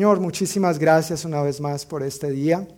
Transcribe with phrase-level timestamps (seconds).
[0.00, 2.68] Señor, muchísimas gracias una vez más por este día.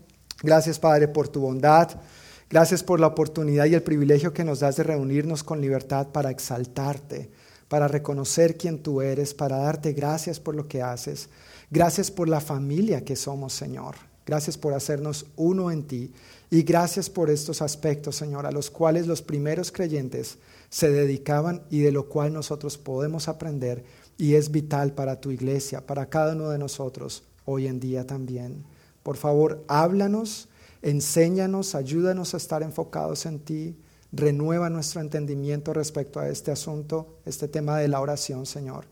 [0.42, 2.00] Gracias, Padre, por tu bondad.
[2.48, 6.30] Gracias por la oportunidad y el privilegio que nos das de reunirnos con libertad para
[6.30, 7.30] exaltarte,
[7.68, 11.28] para reconocer quién tú eres, para darte gracias por lo que haces.
[11.70, 13.96] Gracias por la familia que somos, Señor.
[14.24, 16.14] Gracias por hacernos uno en ti.
[16.50, 20.38] Y gracias por estos aspectos, Señor, a los cuales los primeros creyentes
[20.70, 23.84] se dedicaban y de lo cual nosotros podemos aprender
[24.20, 28.64] y es vital para tu iglesia, para cada uno de nosotros hoy en día también.
[29.02, 30.48] Por favor, háblanos,
[30.82, 33.76] enséñanos, ayúdanos a estar enfocados en ti,
[34.12, 38.84] renueva nuestro entendimiento respecto a este asunto, este tema de la oración, Señor.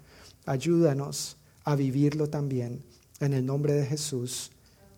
[0.47, 2.83] Ayúdanos a vivirlo también.
[3.21, 4.51] En el nombre de Jesús.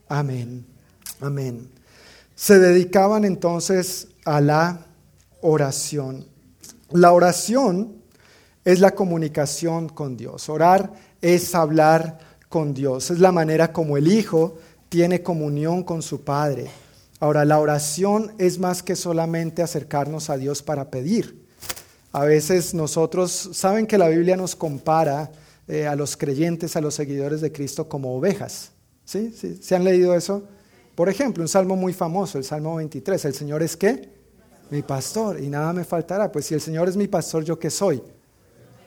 [0.09, 0.65] Amén.
[1.20, 1.69] Amén.
[2.37, 4.87] Se dedicaban entonces a la
[5.41, 6.25] oración.
[6.92, 8.00] La oración
[8.64, 10.48] es la comunicación con Dios.
[10.48, 13.10] Orar es hablar con Dios.
[13.10, 16.70] Es la manera como el Hijo tiene comunión con su Padre.
[17.20, 21.47] Ahora, la oración es más que solamente acercarnos a Dios para pedir.
[22.12, 25.30] A veces nosotros, saben que la Biblia nos compara
[25.69, 28.72] eh, a los creyentes, a los seguidores de Cristo como ovejas.
[29.05, 29.33] ¿Sí?
[29.61, 30.45] ¿Se han leído eso?
[30.95, 33.24] Por ejemplo, un salmo muy famoso, el Salmo 23.
[33.24, 34.08] ¿El Señor es qué?
[34.70, 36.30] Mi pastor y nada me faltará.
[36.30, 38.02] Pues si el Señor es mi pastor, ¿yo qué soy?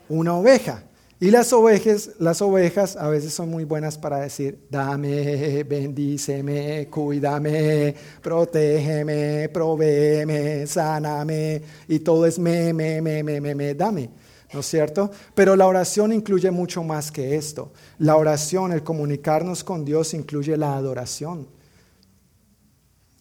[0.09, 0.83] Una oveja.
[1.23, 7.95] Y las ovejas, las ovejas a veces son muy buenas para decir, dame, bendíceme, cuídame,
[8.21, 14.09] protégeme, provéeme, sáname, y todo es me, me, me, me, me, me, dame.
[14.53, 15.11] ¿No es cierto?
[15.33, 17.71] Pero la oración incluye mucho más que esto.
[17.99, 21.47] La oración, el comunicarnos con Dios, incluye la adoración.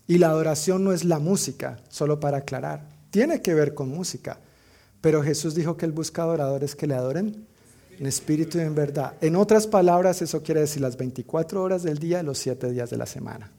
[0.09, 2.89] Y la adoración no es la música, solo para aclarar.
[3.11, 4.41] Tiene que ver con música
[5.03, 7.45] pero Jesús dijo que Él busca adoradores que le adoren
[7.99, 9.15] en espíritu y en verdad.
[9.21, 12.97] En otras palabras, eso quiere decir las 24 horas del día los 7 días de
[12.97, 13.51] la semana.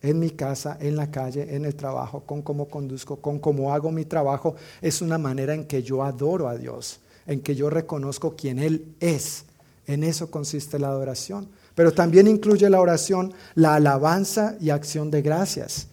[0.00, 3.90] En mi casa, en la calle, en el trabajo, con cómo conduzco, con cómo hago
[3.90, 8.34] mi trabajo, es una manera en que yo adoro a Dios, en que yo reconozco
[8.34, 9.44] quién Él es.
[9.86, 11.48] En eso consiste la adoración.
[11.74, 15.88] Pero también incluye la oración, la alabanza y acción de gracias.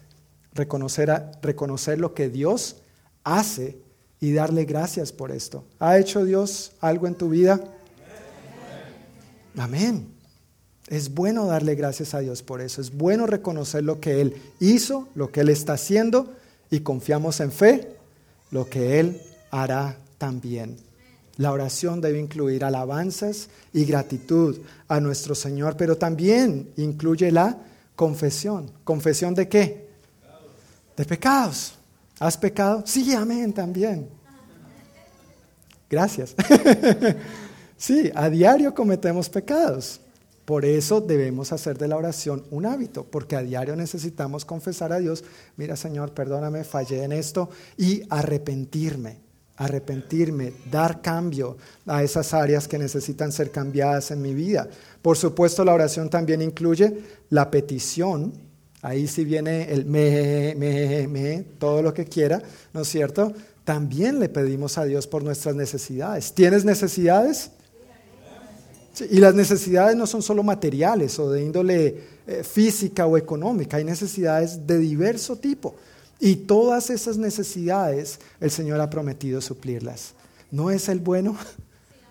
[0.54, 1.10] Reconocer,
[1.42, 2.76] reconocer lo que Dios
[3.24, 3.87] hace
[4.20, 5.64] y darle gracias por esto.
[5.78, 7.60] ¿Ha hecho Dios algo en tu vida?
[9.56, 10.06] Amén.
[10.88, 12.80] Es bueno darle gracias a Dios por eso.
[12.80, 16.32] Es bueno reconocer lo que Él hizo, lo que Él está haciendo
[16.70, 17.96] y confiamos en fe,
[18.50, 19.20] lo que Él
[19.50, 20.76] hará también.
[21.36, 24.58] La oración debe incluir alabanzas y gratitud
[24.88, 27.58] a nuestro Señor, pero también incluye la
[27.94, 28.72] confesión.
[28.82, 29.88] ¿Confesión de qué?
[30.96, 31.77] De pecados.
[32.18, 32.82] ¿Has pecado?
[32.84, 34.08] Sí, amén también.
[35.88, 36.34] Gracias.
[37.76, 40.00] sí, a diario cometemos pecados.
[40.44, 44.98] Por eso debemos hacer de la oración un hábito, porque a diario necesitamos confesar a
[44.98, 45.22] Dios,
[45.58, 49.20] mira Señor, perdóname, fallé en esto, y arrepentirme,
[49.56, 54.68] arrepentirme, dar cambio a esas áreas que necesitan ser cambiadas en mi vida.
[55.02, 56.98] Por supuesto, la oración también incluye
[57.28, 58.32] la petición,
[58.82, 63.32] Ahí sí viene el me, me, me, todo lo que quiera, ¿no es cierto?
[63.64, 66.32] También le pedimos a Dios por nuestras necesidades.
[66.32, 67.50] ¿Tienes necesidades?
[69.10, 73.84] y las necesidades no son solo materiales o de índole eh, física o económica, hay
[73.84, 75.76] necesidades de diverso tipo.
[76.20, 80.14] Y todas esas necesidades el Señor ha prometido suplirlas.
[80.50, 81.36] ¿No es el bueno?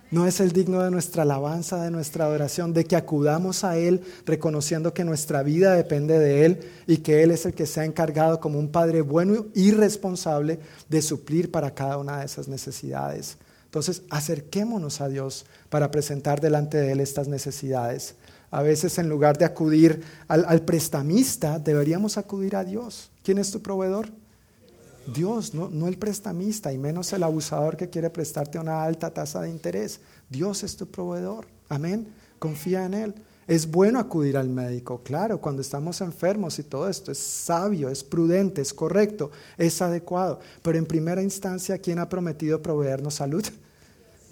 [0.10, 4.02] ¿No es el digno de nuestra alabanza, de nuestra adoración, de que acudamos a Él
[4.26, 7.86] reconociendo que nuestra vida depende de Él y que Él es el que se ha
[7.86, 13.38] encargado como un Padre bueno y responsable de suplir para cada una de esas necesidades?
[13.66, 18.16] Entonces, acerquémonos a Dios para presentar delante de Él estas necesidades.
[18.50, 23.12] A veces en lugar de acudir al, al prestamista, deberíamos acudir a Dios.
[23.24, 24.08] ¿Quién es tu proveedor?
[25.14, 29.42] Dios, no, no el prestamista y menos el abusador que quiere prestarte una alta tasa
[29.42, 30.02] de interés.
[30.30, 31.48] Dios es tu proveedor.
[31.70, 32.08] Amén.
[32.40, 33.16] Confía en Él.
[33.48, 38.04] Es bueno acudir al médico, claro, cuando estamos enfermos y todo esto es sabio, es
[38.04, 40.42] prudente, es correcto, es adecuado.
[40.62, 43.46] Pero en primera instancia, ¿quién ha prometido proveernos salud?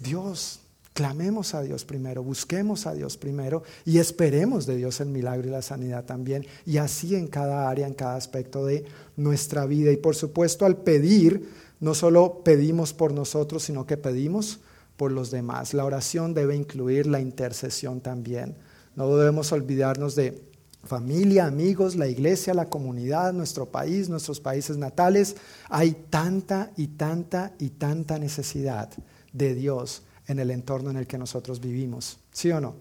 [0.00, 0.60] Dios.
[0.96, 5.50] Clamemos a Dios primero, busquemos a Dios primero y esperemos de Dios el milagro y
[5.50, 6.46] la sanidad también.
[6.64, 9.92] Y así en cada área, en cada aspecto de nuestra vida.
[9.92, 11.50] Y por supuesto al pedir,
[11.80, 14.60] no solo pedimos por nosotros, sino que pedimos
[14.96, 15.74] por los demás.
[15.74, 18.56] La oración debe incluir la intercesión también.
[18.94, 20.42] No debemos olvidarnos de
[20.82, 25.36] familia, amigos, la iglesia, la comunidad, nuestro país, nuestros países natales.
[25.68, 28.88] Hay tanta y tanta y tanta necesidad
[29.34, 32.18] de Dios en el entorno en el que nosotros vivimos.
[32.32, 32.74] ¿Sí o no?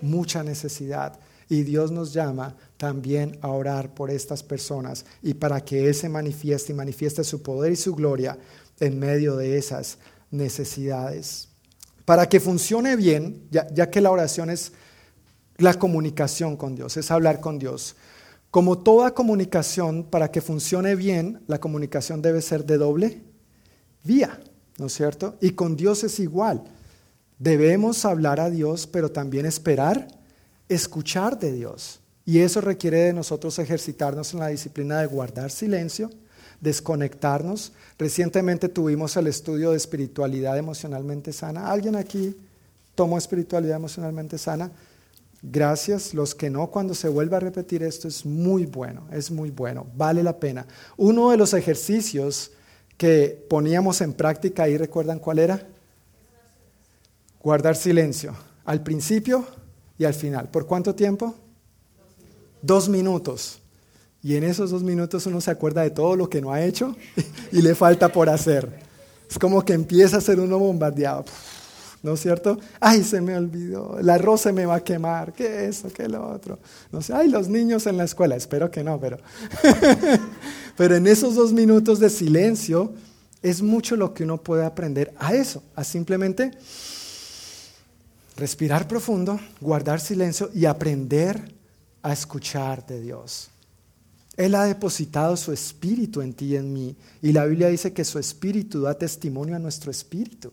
[0.00, 1.18] mucha necesidad.
[1.48, 6.08] Y Dios nos llama también a orar por estas personas y para que Él se
[6.08, 8.38] manifieste y manifieste su poder y su gloria
[8.80, 9.98] en medio de esas
[10.30, 11.48] necesidades.
[12.04, 14.72] Para que funcione bien, ya, que la oración es
[15.56, 17.96] la comunicación con Dios, es hablar con Dios.
[18.50, 23.22] Como toda comunicación, para que funcione bien, la comunicación debe ser de doble
[24.04, 24.40] vía,
[24.78, 25.36] ¿no es cierto?
[25.40, 26.62] Y con Dios es igual.
[27.38, 30.08] Debemos hablar a Dios, pero también esperar,
[30.68, 32.00] escuchar de Dios.
[32.24, 36.10] Y eso requiere de nosotros ejercitarnos en la disciplina de guardar silencio,
[36.60, 37.72] desconectarnos.
[37.98, 41.70] Recientemente tuvimos el estudio de espiritualidad emocionalmente sana.
[41.70, 42.36] ¿Alguien aquí
[42.94, 44.70] tomó espiritualidad emocionalmente sana?
[45.42, 46.12] Gracias.
[46.12, 49.86] Los que no, cuando se vuelva a repetir esto, es muy bueno, es muy bueno,
[49.96, 50.66] vale la pena.
[50.96, 52.50] Uno de los ejercicios
[52.98, 55.66] que poníamos en práctica ahí, ¿recuerdan cuál era?
[57.40, 58.34] Guardar silencio,
[58.64, 59.46] al principio
[59.96, 60.48] y al final.
[60.48, 61.34] ¿Por cuánto tiempo?
[62.60, 63.60] Dos minutos.
[64.20, 66.96] Y en esos dos minutos uno se acuerda de todo lo que no ha hecho
[67.52, 68.80] y le falta por hacer.
[69.30, 71.24] Es como que empieza a ser uno bombardeado.
[72.02, 72.58] ¿No es cierto?
[72.78, 76.28] Ay, se me olvidó, el arroz se me va a quemar, ¿qué eso, qué lo
[76.30, 76.58] otro?
[76.92, 79.18] No sé, ay, los niños en la escuela, espero que no, pero...
[80.76, 82.92] pero en esos dos minutos de silencio
[83.42, 86.52] es mucho lo que uno puede aprender a eso, a simplemente
[88.36, 91.52] respirar profundo, guardar silencio y aprender
[92.02, 93.50] a escuchar de Dios.
[94.36, 96.96] Él ha depositado su espíritu en ti y en mí.
[97.20, 100.52] Y la Biblia dice que su espíritu da testimonio a nuestro espíritu.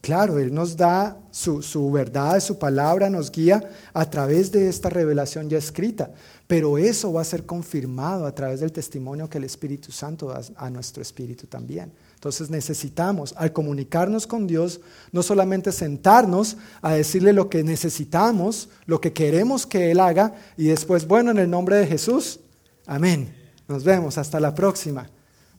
[0.00, 4.88] Claro, Él nos da su, su, verdad, su palabra nos guía a través de esta
[4.88, 6.10] revelación ya escrita,
[6.46, 10.40] pero eso va a ser confirmado a través del testimonio que el Espíritu Santo da
[10.56, 11.92] a nuestro espíritu también.
[12.14, 14.80] Entonces necesitamos, al comunicarnos con Dios,
[15.12, 20.66] no solamente sentarnos a decirle lo que necesitamos, lo que queremos que Él haga, y
[20.66, 22.40] después, bueno, en el nombre de Jesús,
[22.86, 23.34] amén,
[23.66, 25.10] nos vemos, hasta la próxima.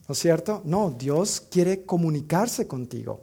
[0.08, 0.60] ¿No es cierto?
[0.64, 3.20] No, Dios quiere comunicarse contigo.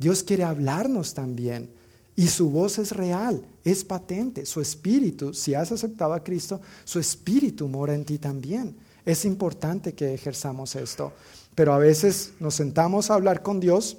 [0.00, 1.70] Dios quiere hablarnos también.
[2.16, 4.46] Y su voz es real, es patente.
[4.46, 8.76] Su espíritu, si has aceptado a Cristo, su espíritu mora en ti también.
[9.04, 11.12] Es importante que ejerzamos esto.
[11.54, 13.98] Pero a veces nos sentamos a hablar con Dios,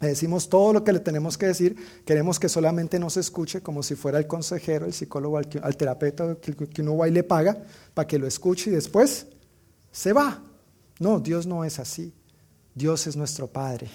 [0.00, 3.82] le decimos todo lo que le tenemos que decir, queremos que solamente nos escuche como
[3.82, 7.62] si fuera el consejero, el psicólogo, al, terapeuta que, que uno va y le paga
[7.94, 9.26] para que lo escuche y después
[9.92, 10.42] se va.
[10.98, 12.12] No, Dios no es así.
[12.74, 13.88] Dios es nuestro Padre.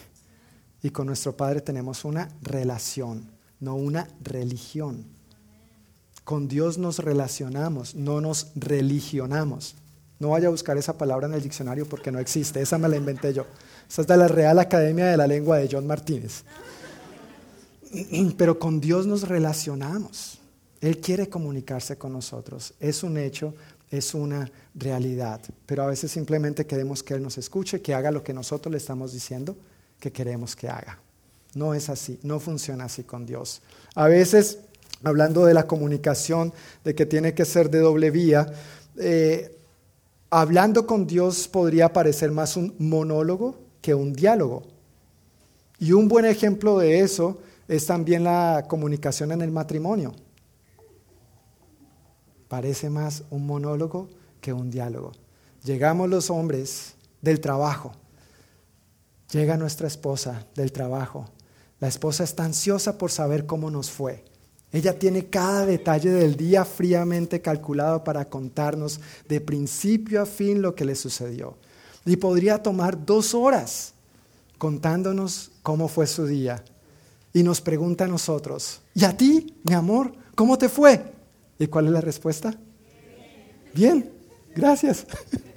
[0.87, 3.29] Y con nuestro Padre tenemos una relación,
[3.59, 5.03] no una religión.
[6.23, 9.75] Con Dios nos relacionamos, no nos religionamos.
[10.17, 12.95] No vaya a buscar esa palabra en el diccionario porque no existe, esa me la
[12.95, 13.45] inventé yo.
[13.89, 16.45] Esa es de la Real Academia de la Lengua de John Martínez.
[18.37, 20.39] Pero con Dios nos relacionamos.
[20.79, 22.75] Él quiere comunicarse con nosotros.
[22.79, 23.53] Es un hecho,
[23.91, 25.41] es una realidad.
[25.65, 28.77] Pero a veces simplemente queremos que Él nos escuche, que haga lo que nosotros le
[28.77, 29.57] estamos diciendo
[29.99, 30.99] que queremos que haga.
[31.53, 33.61] No es así, no funciona así con Dios.
[33.95, 34.59] A veces,
[35.03, 36.53] hablando de la comunicación,
[36.83, 38.51] de que tiene que ser de doble vía,
[38.97, 39.57] eh,
[40.29, 44.63] hablando con Dios podría parecer más un monólogo que un diálogo.
[45.79, 50.13] Y un buen ejemplo de eso es también la comunicación en el matrimonio.
[52.47, 54.09] Parece más un monólogo
[54.41, 55.11] que un diálogo.
[55.63, 57.93] Llegamos los hombres del trabajo
[59.31, 61.29] Llega nuestra esposa del trabajo.
[61.79, 64.23] La esposa está ansiosa por saber cómo nos fue.
[64.71, 70.75] Ella tiene cada detalle del día fríamente calculado para contarnos de principio a fin lo
[70.75, 71.57] que le sucedió.
[72.05, 73.93] Y podría tomar dos horas
[74.57, 76.63] contándonos cómo fue su día.
[77.33, 81.13] Y nos pregunta a nosotros, ¿y a ti, mi amor, cómo te fue?
[81.59, 82.57] ¿Y cuál es la respuesta?
[83.73, 84.11] Bien,
[84.55, 85.05] gracias.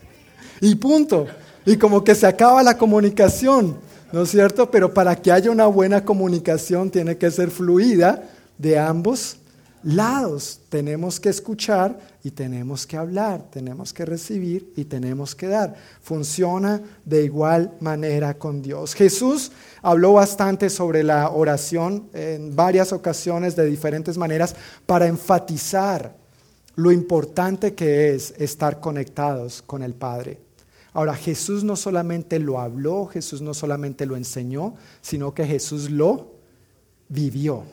[0.61, 1.27] y punto
[1.71, 3.77] y como que se acaba la comunicación,
[4.11, 4.73] ¿no es cierto?
[4.73, 8.25] Pero para que haya una buena comunicación tiene que ser fluida
[8.59, 9.37] de ambos
[9.85, 10.63] lados.
[10.69, 15.77] Tenemos que escuchar y tenemos que hablar, tenemos que recibir y tenemos que dar.
[16.03, 18.93] Funciona de igual manera con Dios.
[18.93, 26.17] Jesús habló bastante sobre la oración en varias ocasiones de diferentes maneras para enfatizar
[26.75, 30.50] lo importante que es estar conectados con el Padre.
[30.93, 36.35] Ahora, Jesús no solamente lo habló, Jesús no solamente lo enseñó, sino que Jesús lo
[37.09, 37.65] vivió.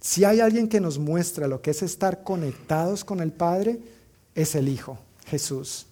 [0.00, 3.80] Si hay alguien que nos muestra lo que es estar conectados con el Padre,
[4.34, 5.86] es el Hijo, Jesús.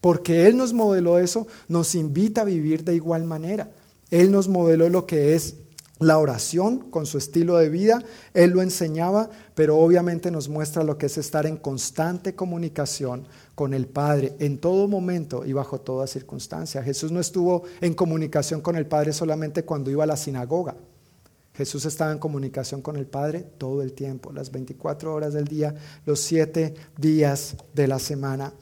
[0.00, 3.70] Porque Él nos modeló eso, nos invita a vivir de igual manera.
[4.10, 5.54] Él nos modeló lo que es
[5.98, 10.96] la oración con su estilo de vida, Él lo enseñaba, pero obviamente nos muestra lo
[10.96, 13.26] que es estar en constante comunicación
[13.60, 16.82] con el Padre en todo momento y bajo toda circunstancia.
[16.82, 20.76] Jesús no estuvo en comunicación con el Padre solamente cuando iba a la sinagoga.
[21.52, 25.74] Jesús estaba en comunicación con el Padre todo el tiempo, las 24 horas del día,
[26.06, 28.54] los 7 días de la semana.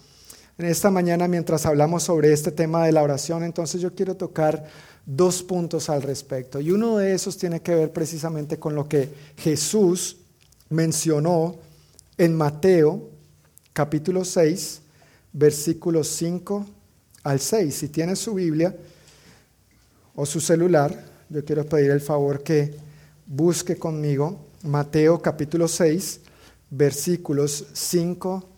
[0.59, 4.67] En esta mañana, mientras hablamos sobre este tema de la oración, entonces yo quiero tocar
[5.07, 6.59] dos puntos al respecto.
[6.59, 10.17] Y uno de esos tiene que ver precisamente con lo que Jesús
[10.71, 11.55] mencionó
[12.17, 13.11] en Mateo
[13.79, 14.81] capítulo 6,
[15.39, 16.67] versículos 5
[17.23, 17.75] al 6.
[17.75, 18.75] Si tiene su Biblia
[20.17, 22.75] o su celular, yo quiero pedir el favor que
[23.27, 26.21] busque conmigo Mateo capítulo 6,
[26.71, 28.49] versículos 5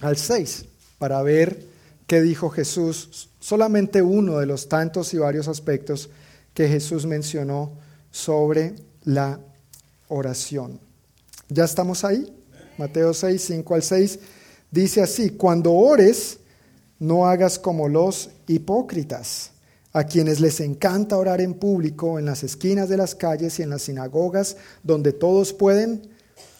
[0.00, 0.66] al 6,
[0.98, 1.64] para ver
[2.06, 6.10] qué dijo Jesús, solamente uno de los tantos y varios aspectos
[6.52, 7.72] que Jesús mencionó
[8.10, 9.40] sobre la
[10.08, 10.78] oración.
[11.48, 12.30] ¿Ya estamos ahí?
[12.76, 14.18] Mateo 6, 5 al 6
[14.70, 16.38] dice así, cuando ores,
[16.98, 19.52] no hagas como los hipócritas
[19.92, 23.70] a quienes les encanta orar en público, en las esquinas de las calles y en
[23.70, 26.02] las sinagogas, donde todos pueden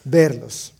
[0.04, 0.74] verlos.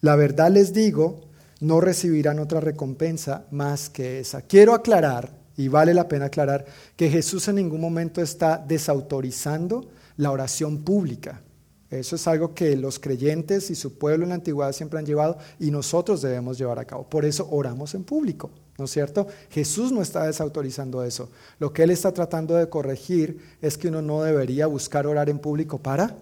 [0.00, 1.20] La verdad les digo,
[1.60, 4.42] no recibirán otra recompensa más que esa.
[4.42, 6.64] Quiero aclarar, y vale la pena aclarar,
[6.96, 11.42] que Jesús en ningún momento está desautorizando la oración pública.
[11.90, 15.38] Eso es algo que los creyentes y su pueblo en la antigüedad siempre han llevado
[15.58, 17.08] y nosotros debemos llevar a cabo.
[17.08, 18.50] Por eso oramos en público.
[18.80, 19.26] ¿no es cierto?
[19.50, 21.28] Jesús no está desautorizando eso.
[21.58, 25.38] Lo que él está tratando de corregir es que uno no debería buscar orar en
[25.38, 26.16] público para,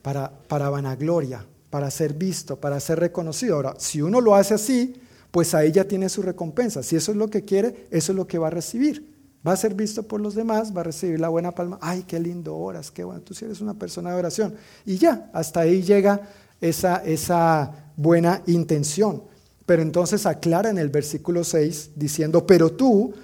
[0.00, 3.56] para, para vanagloria, para ser visto, para ser reconocido.
[3.56, 4.94] Ahora, si uno lo hace así,
[5.32, 6.84] pues ahí ya tiene su recompensa.
[6.84, 9.09] Si eso es lo que quiere, eso es lo que va a recibir.
[9.46, 11.78] Va a ser visto por los demás, va a recibir la buena palma.
[11.80, 14.54] Ay, qué lindo oras, qué bueno, tú sí eres una persona de oración.
[14.84, 16.20] Y ya, hasta ahí llega
[16.60, 19.22] esa, esa buena intención.
[19.64, 23.14] Pero entonces aclara en el versículo 6 diciendo, pero tú,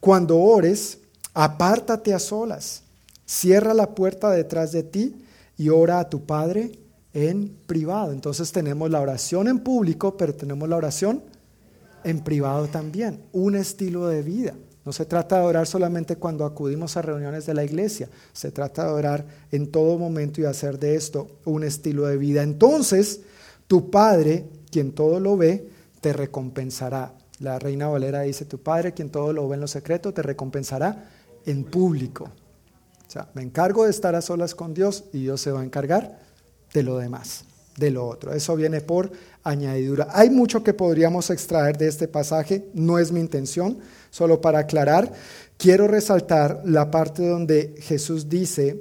[0.00, 1.00] cuando ores,
[1.34, 2.82] apártate a solas,
[3.26, 5.16] cierra la puerta detrás de ti
[5.58, 6.72] y ora a tu Padre
[7.12, 8.12] en privado.
[8.12, 11.22] Entonces tenemos la oración en público, pero tenemos la oración
[12.04, 14.54] en privado también, un estilo de vida.
[14.88, 18.86] No se trata de orar solamente cuando acudimos a reuniones de la iglesia, se trata
[18.86, 22.42] de orar en todo momento y hacer de esto un estilo de vida.
[22.42, 23.20] Entonces,
[23.66, 25.68] tu Padre, quien todo lo ve,
[26.00, 27.12] te recompensará.
[27.38, 31.10] La reina Valera dice, tu Padre, quien todo lo ve en lo secreto, te recompensará
[31.44, 32.24] en público.
[32.24, 35.64] O sea, me encargo de estar a solas con Dios y Dios se va a
[35.64, 36.18] encargar
[36.72, 37.44] de lo demás,
[37.76, 38.32] de lo otro.
[38.32, 39.12] Eso viene por
[39.44, 40.08] añadidura.
[40.12, 43.80] Hay mucho que podríamos extraer de este pasaje, no es mi intención,
[44.10, 45.12] solo para aclarar,
[45.56, 48.80] quiero resaltar la parte donde Jesús dice,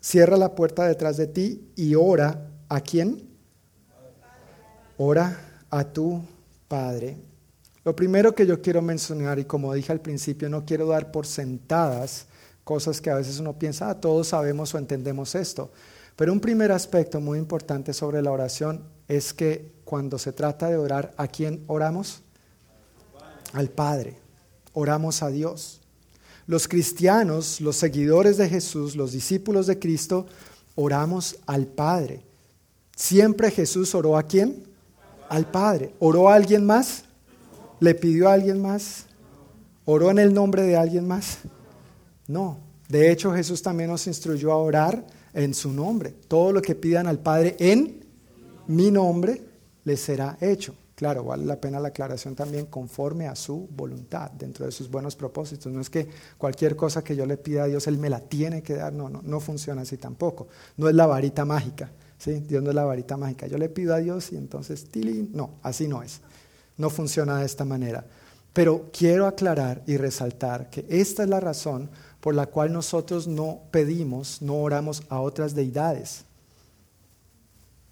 [0.00, 3.28] cierra la puerta detrás de ti y ora a quién?
[4.96, 6.22] Ora a tu
[6.68, 7.16] Padre.
[7.84, 11.26] Lo primero que yo quiero mencionar, y como dije al principio, no quiero dar por
[11.26, 12.26] sentadas
[12.64, 15.72] cosas que a veces uno piensa, ah, todos sabemos o entendemos esto.
[16.14, 20.76] Pero un primer aspecto muy importante sobre la oración es que cuando se trata de
[20.76, 22.22] orar, ¿a quién oramos?
[23.52, 24.21] Al Padre.
[24.72, 25.80] Oramos a Dios.
[26.46, 30.26] Los cristianos, los seguidores de Jesús, los discípulos de Cristo,
[30.74, 32.24] oramos al Padre.
[32.96, 34.72] Siempre Jesús oró a quién?
[35.32, 35.94] al Padre.
[35.98, 37.04] ¿Oró a alguien más?
[37.80, 39.06] ¿Le pidió a alguien más?
[39.86, 41.38] ¿Oró en el nombre de alguien más?
[42.28, 42.58] No.
[42.86, 46.14] De hecho, Jesús también nos instruyó a orar en su nombre.
[46.28, 48.04] Todo lo que pidan al Padre en
[48.66, 49.40] mi nombre
[49.84, 50.74] les será hecho.
[50.94, 55.16] Claro, vale la pena la aclaración también conforme a su voluntad, dentro de sus buenos
[55.16, 55.72] propósitos.
[55.72, 56.08] No es que
[56.38, 58.92] cualquier cosa que yo le pida a Dios, Él me la tiene que dar.
[58.92, 60.48] No, no, no funciona así tampoco.
[60.76, 61.90] No es la varita mágica.
[62.24, 63.46] Dios no es la varita mágica.
[63.46, 65.30] Yo le pido a Dios y entonces, tilín.
[65.32, 66.20] No, así no es.
[66.76, 68.06] No funciona de esta manera.
[68.52, 73.62] Pero quiero aclarar y resaltar que esta es la razón por la cual nosotros no
[73.70, 76.24] pedimos, no oramos a otras deidades.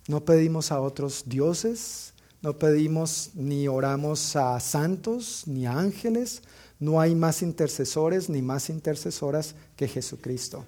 [0.06, 6.42] No pedimos a otros dioses, no pedimos ni oramos a santos ni a ángeles.
[6.78, 10.64] No hay más intercesores ni más intercesoras que Jesucristo.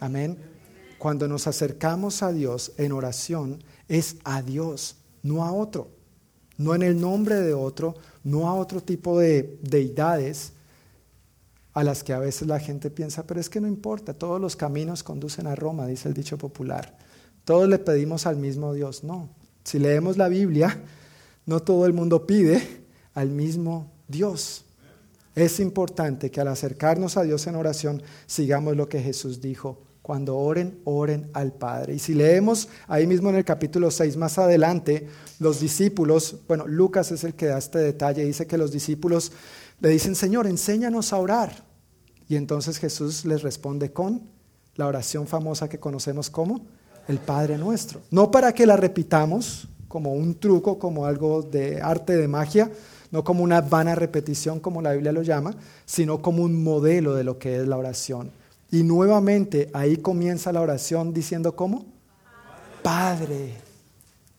[0.00, 0.36] Amén.
[0.98, 5.90] Cuando nos acercamos a Dios en oración, es a Dios, no a otro,
[6.56, 10.52] no en el nombre de otro, no a otro tipo de deidades
[11.72, 14.56] a las que a veces la gente piensa, pero es que no importa, todos los
[14.56, 16.96] caminos conducen a Roma, dice el dicho popular.
[17.44, 19.02] Todos le pedimos al mismo Dios.
[19.02, 19.28] No,
[19.64, 20.82] si leemos la Biblia,
[21.46, 22.84] no todo el mundo pide
[23.14, 24.64] al mismo Dios.
[25.34, 30.36] Es importante que al acercarnos a Dios en oración sigamos lo que Jesús dijo Cuando
[30.36, 31.94] oren, oren al Padre.
[31.94, 35.08] Y si leemos ahí mismo en el capítulo 6 más adelante,
[35.38, 39.32] los discípulos, bueno, Lucas es el que da este detalle, dice que los discípulos
[39.80, 41.64] le dicen, Señor, enséñanos a orar.
[42.28, 44.22] Y entonces Jesús les responde con
[44.76, 46.66] la oración famosa que conocemos como
[47.08, 48.00] el Padre nuestro.
[48.10, 52.70] No para que la repitamos como un truco, como algo de arte de magia,
[53.10, 57.24] no como una vana repetición como la Biblia lo llama, sino como un modelo de
[57.24, 58.30] lo que es la oración.
[58.70, 61.84] Y nuevamente ahí comienza la oración diciendo cómo?
[62.82, 63.52] Padre,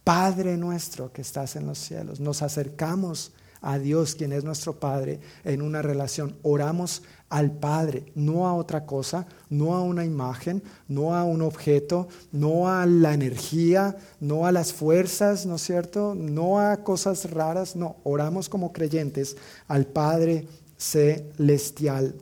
[0.03, 2.19] Padre nuestro que estás en los cielos.
[2.19, 3.31] Nos acercamos
[3.63, 6.35] a Dios, quien es nuestro Padre, en una relación.
[6.43, 12.07] Oramos al Padre, no a otra cosa, no a una imagen, no a un objeto,
[12.31, 16.13] no a la energía, no a las fuerzas, ¿no es cierto?
[16.13, 20.45] No a cosas raras, no, oramos como creyentes al Padre
[20.77, 22.13] celestial.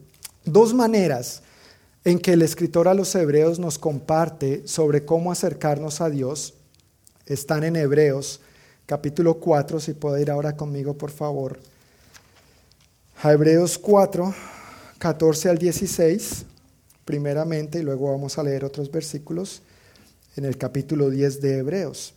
[0.46, 1.42] Dos maneras
[2.06, 6.54] en que el escritor a los hebreos nos comparte sobre cómo acercarnos a Dios
[7.26, 8.42] están en Hebreos
[8.86, 11.60] capítulo 4, si puede ir ahora conmigo por favor.
[13.24, 14.34] A Hebreos 4,
[14.98, 16.46] 14 al 16,
[17.06, 19.62] primeramente, y luego vamos a leer otros versículos
[20.36, 22.14] en el capítulo 10 de Hebreos.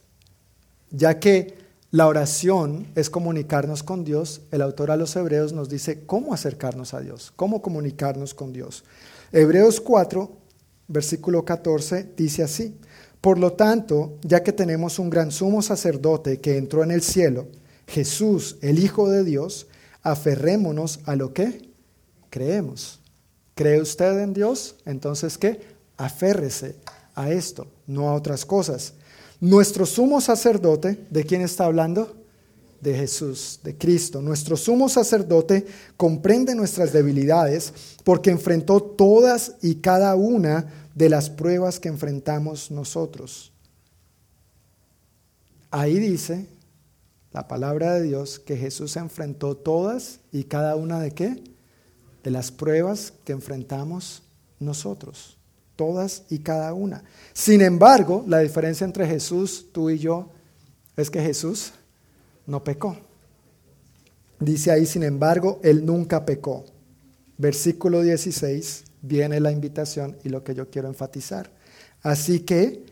[0.90, 1.54] Ya que
[1.90, 6.92] la oración es comunicarnos con Dios, el autor a los Hebreos nos dice cómo acercarnos
[6.92, 8.84] a Dios, cómo comunicarnos con Dios.
[9.30, 10.30] Hebreos 4,
[10.88, 12.76] versículo 14, dice así,
[13.24, 17.46] por lo tanto, ya que tenemos un gran sumo sacerdote que entró en el cielo,
[17.86, 19.66] Jesús, el Hijo de Dios,
[20.02, 21.70] aferrémonos a lo que
[22.28, 23.00] creemos.
[23.54, 24.76] ¿Cree usted en Dios?
[24.84, 25.58] Entonces, ¿qué?
[25.96, 26.76] Aférrese
[27.14, 28.92] a esto, no a otras cosas.
[29.40, 32.14] Nuestro sumo sacerdote, ¿de quién está hablando?
[32.84, 34.20] de Jesús, de Cristo.
[34.20, 35.64] Nuestro sumo sacerdote
[35.96, 37.72] comprende nuestras debilidades
[38.04, 43.52] porque enfrentó todas y cada una de las pruebas que enfrentamos nosotros.
[45.70, 46.46] Ahí dice
[47.32, 51.42] la palabra de Dios que Jesús enfrentó todas y cada una de qué?
[52.22, 54.22] De las pruebas que enfrentamos
[54.60, 55.36] nosotros.
[55.74, 57.02] Todas y cada una.
[57.32, 60.30] Sin embargo, la diferencia entre Jesús, tú y yo,
[60.96, 61.72] es que Jesús
[62.46, 62.96] no pecó.
[64.38, 66.64] Dice ahí, sin embargo, él nunca pecó.
[67.36, 71.50] Versículo 16 viene la invitación y lo que yo quiero enfatizar.
[72.02, 72.84] Así que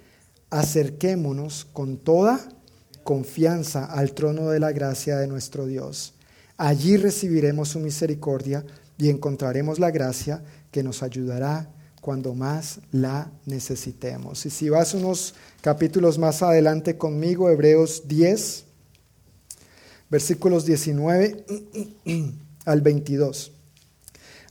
[0.51, 2.41] acerquémonos con toda
[3.03, 6.15] confianza al trono de la gracia de nuestro Dios.
[6.57, 8.65] Allí recibiremos su misericordia
[8.99, 11.69] y encontraremos la gracia que nos ayudará
[12.01, 14.45] cuando más la necesitemos.
[14.45, 18.65] Y si vas unos capítulos más adelante conmigo, Hebreos 10,
[20.11, 21.45] versículos 19
[22.65, 23.53] al 22.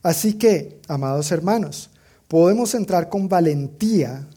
[0.04, 1.90] Así que, amados hermanos,
[2.28, 4.28] podemos entrar con valentía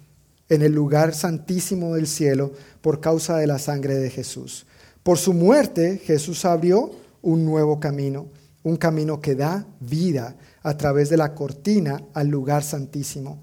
[0.48, 4.66] en el lugar santísimo del cielo por causa de la sangre de Jesús.
[5.03, 6.90] Por su muerte, Jesús abrió
[7.22, 8.27] un nuevo camino,
[8.62, 13.42] un camino que da vida a través de la cortina al lugar santísimo.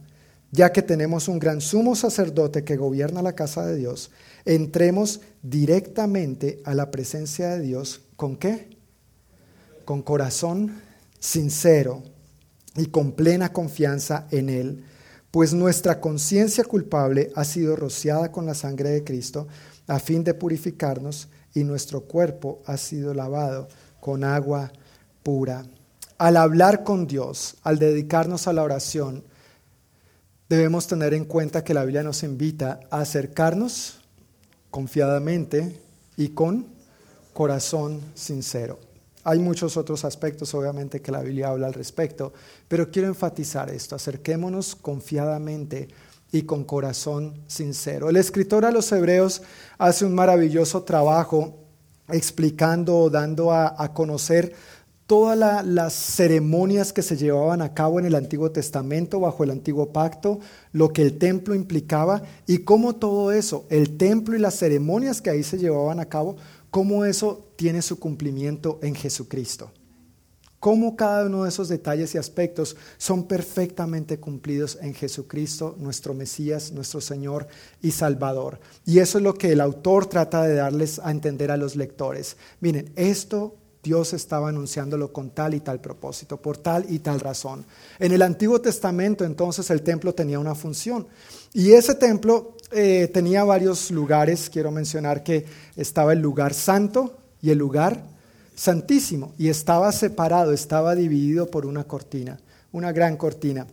[0.51, 4.11] Ya que tenemos un gran sumo sacerdote que gobierna la casa de Dios,
[4.43, 8.01] entremos directamente a la presencia de Dios.
[8.15, 8.77] ¿Con qué?
[9.85, 10.81] Con corazón
[11.19, 12.03] sincero
[12.75, 14.83] y con plena confianza en Él,
[15.31, 19.47] pues nuestra conciencia culpable ha sido rociada con la sangre de Cristo
[19.87, 23.67] a fin de purificarnos y nuestro cuerpo ha sido lavado
[23.99, 24.71] con agua
[25.23, 25.65] pura.
[26.17, 29.23] Al hablar con Dios, al dedicarnos a la oración,
[30.49, 34.01] debemos tener en cuenta que la Biblia nos invita a acercarnos
[34.69, 35.79] confiadamente
[36.17, 36.67] y con
[37.33, 38.90] corazón sincero.
[39.23, 42.33] Hay muchos otros aspectos, obviamente, que la Biblia habla al respecto,
[42.67, 45.87] pero quiero enfatizar esto, acerquémonos confiadamente
[46.31, 48.09] y con corazón sincero.
[48.09, 49.41] El escritor a los hebreos
[49.77, 51.59] hace un maravilloso trabajo
[52.09, 54.53] explicando, dando a, a conocer
[55.11, 59.91] todas las ceremonias que se llevaban a cabo en el Antiguo Testamento, bajo el Antiguo
[59.91, 60.39] Pacto,
[60.71, 65.29] lo que el templo implicaba y cómo todo eso, el templo y las ceremonias que
[65.29, 66.37] ahí se llevaban a cabo,
[66.71, 69.71] cómo eso tiene su cumplimiento en Jesucristo.
[70.59, 76.71] Cómo cada uno de esos detalles y aspectos son perfectamente cumplidos en Jesucristo, nuestro Mesías,
[76.71, 77.47] nuestro Señor
[77.81, 78.59] y Salvador.
[78.85, 82.37] Y eso es lo que el autor trata de darles a entender a los lectores.
[82.59, 87.65] Miren, esto Dios estaba anunciándolo con tal y tal propósito, por tal y tal razón.
[87.97, 91.07] En el Antiguo Testamento entonces el templo tenía una función
[91.53, 94.49] y ese templo eh, tenía varios lugares.
[94.49, 98.03] Quiero mencionar que estaba el lugar santo y el lugar
[98.55, 102.39] santísimo y estaba separado, estaba dividido por una cortina,
[102.71, 103.67] una gran cortina.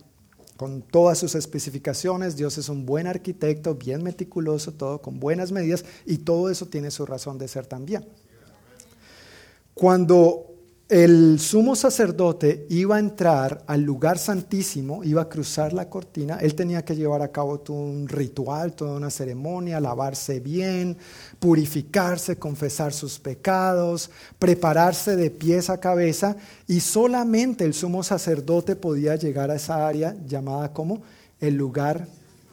[0.57, 2.35] con todas sus especificaciones.
[2.35, 6.91] Dios es un buen arquitecto, bien meticuloso, todo con buenas medidas y todo eso tiene
[6.91, 8.05] su razón de ser también.
[9.73, 10.48] Cuando
[10.89, 16.55] el sumo sacerdote iba a entrar al lugar santísimo, iba a cruzar la cortina, él
[16.55, 20.97] tenía que llevar a cabo todo un ritual, toda una ceremonia, lavarse bien,
[21.37, 29.15] purificarse, confesar sus pecados, prepararse de pies a cabeza y solamente el sumo sacerdote podía
[29.15, 31.03] llegar a esa área llamada como
[31.39, 32.07] el lugar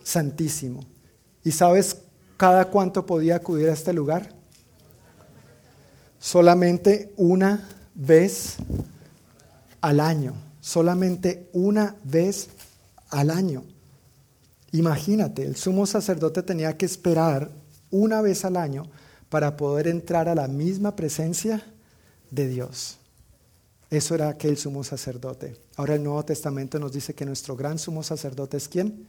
[0.04, 0.84] santísimo.
[1.42, 2.02] ¿Y sabes
[2.36, 4.28] cada cuánto podía acudir a este lugar?
[6.18, 7.66] Solamente una
[7.96, 8.56] vez
[9.80, 12.50] al año, solamente una vez
[13.10, 13.64] al año.
[14.72, 17.50] Imagínate, el sumo sacerdote tenía que esperar
[17.90, 18.84] una vez al año
[19.28, 21.64] para poder entrar a la misma presencia
[22.30, 22.98] de Dios.
[23.90, 25.56] Eso era aquel sumo sacerdote.
[25.76, 29.06] Ahora el Nuevo Testamento nos dice que nuestro gran sumo sacerdote es quién?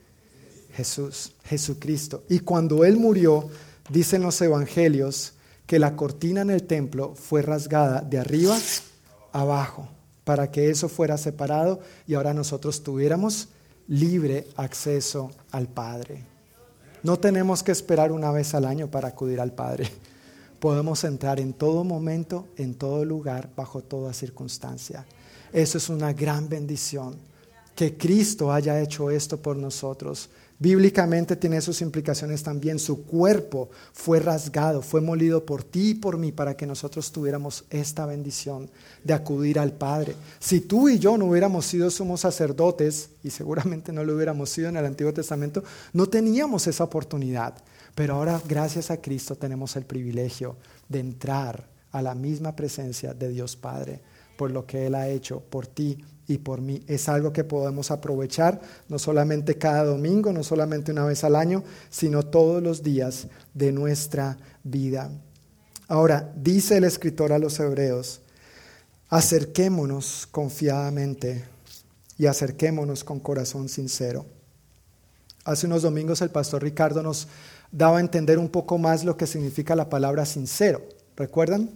[0.74, 2.24] Jesús, Jesucristo.
[2.30, 3.50] Y cuando Él murió,
[3.90, 5.34] dicen los evangelios,
[5.68, 8.58] que la cortina en el templo fue rasgada de arriba
[9.34, 9.90] abajo
[10.24, 13.50] para que eso fuera separado y ahora nosotros tuviéramos
[13.88, 16.24] libre acceso al Padre.
[17.04, 19.90] No tenemos que esperar una vez al año para acudir al Padre.
[20.60, 25.06] Podemos entrar en todo momento, en todo lugar, bajo toda circunstancia.
[25.54, 27.16] Eso es una gran bendición.
[27.76, 32.80] Que Cristo haya hecho esto por nosotros Bíblicamente tiene sus implicaciones también.
[32.80, 37.66] Su cuerpo fue rasgado, fue molido por ti y por mí para que nosotros tuviéramos
[37.70, 38.70] esta bendición
[39.04, 40.16] de acudir al Padre.
[40.40, 44.70] Si tú y yo no hubiéramos sido sumos sacerdotes, y seguramente no lo hubiéramos sido
[44.70, 47.54] en el Antiguo Testamento, no teníamos esa oportunidad.
[47.94, 50.58] Pero ahora, gracias a Cristo, tenemos el privilegio
[50.90, 54.02] de entrar a la misma presencia de Dios Padre
[54.38, 56.84] por lo que Él ha hecho por ti y por mí.
[56.88, 61.64] Es algo que podemos aprovechar no solamente cada domingo, no solamente una vez al año,
[61.90, 65.10] sino todos los días de nuestra vida.
[65.88, 68.22] Ahora, dice el escritor a los hebreos,
[69.10, 71.46] acerquémonos confiadamente
[72.18, 74.26] y acerquémonos con corazón sincero.
[75.46, 77.30] Hace unos domingos el pastor Ricardo nos
[77.72, 80.82] daba a entender un poco más lo que significa la palabra sincero.
[81.16, 81.70] ¿Recuerdan?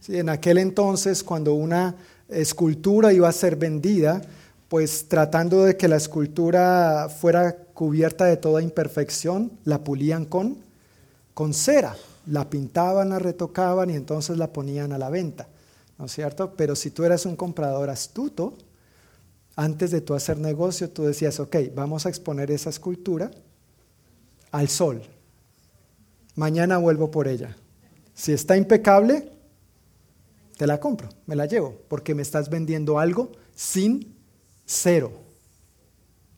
[0.00, 1.96] Sí, en aquel entonces, cuando una
[2.32, 4.22] escultura iba a ser vendida,
[4.68, 10.58] pues tratando de que la escultura fuera cubierta de toda imperfección, la pulían con,
[11.34, 15.48] con cera, la pintaban, la retocaban y entonces la ponían a la venta,
[15.98, 16.54] ¿no es cierto?
[16.56, 18.56] Pero si tú eras un comprador astuto,
[19.56, 23.30] antes de tú hacer negocio, tú decías, ok, vamos a exponer esa escultura
[24.50, 25.02] al sol.
[26.34, 27.56] Mañana vuelvo por ella.
[28.14, 29.31] Si está impecable,
[30.62, 34.14] te la compro, me la llevo, porque me estás vendiendo algo sin
[34.64, 35.10] cero.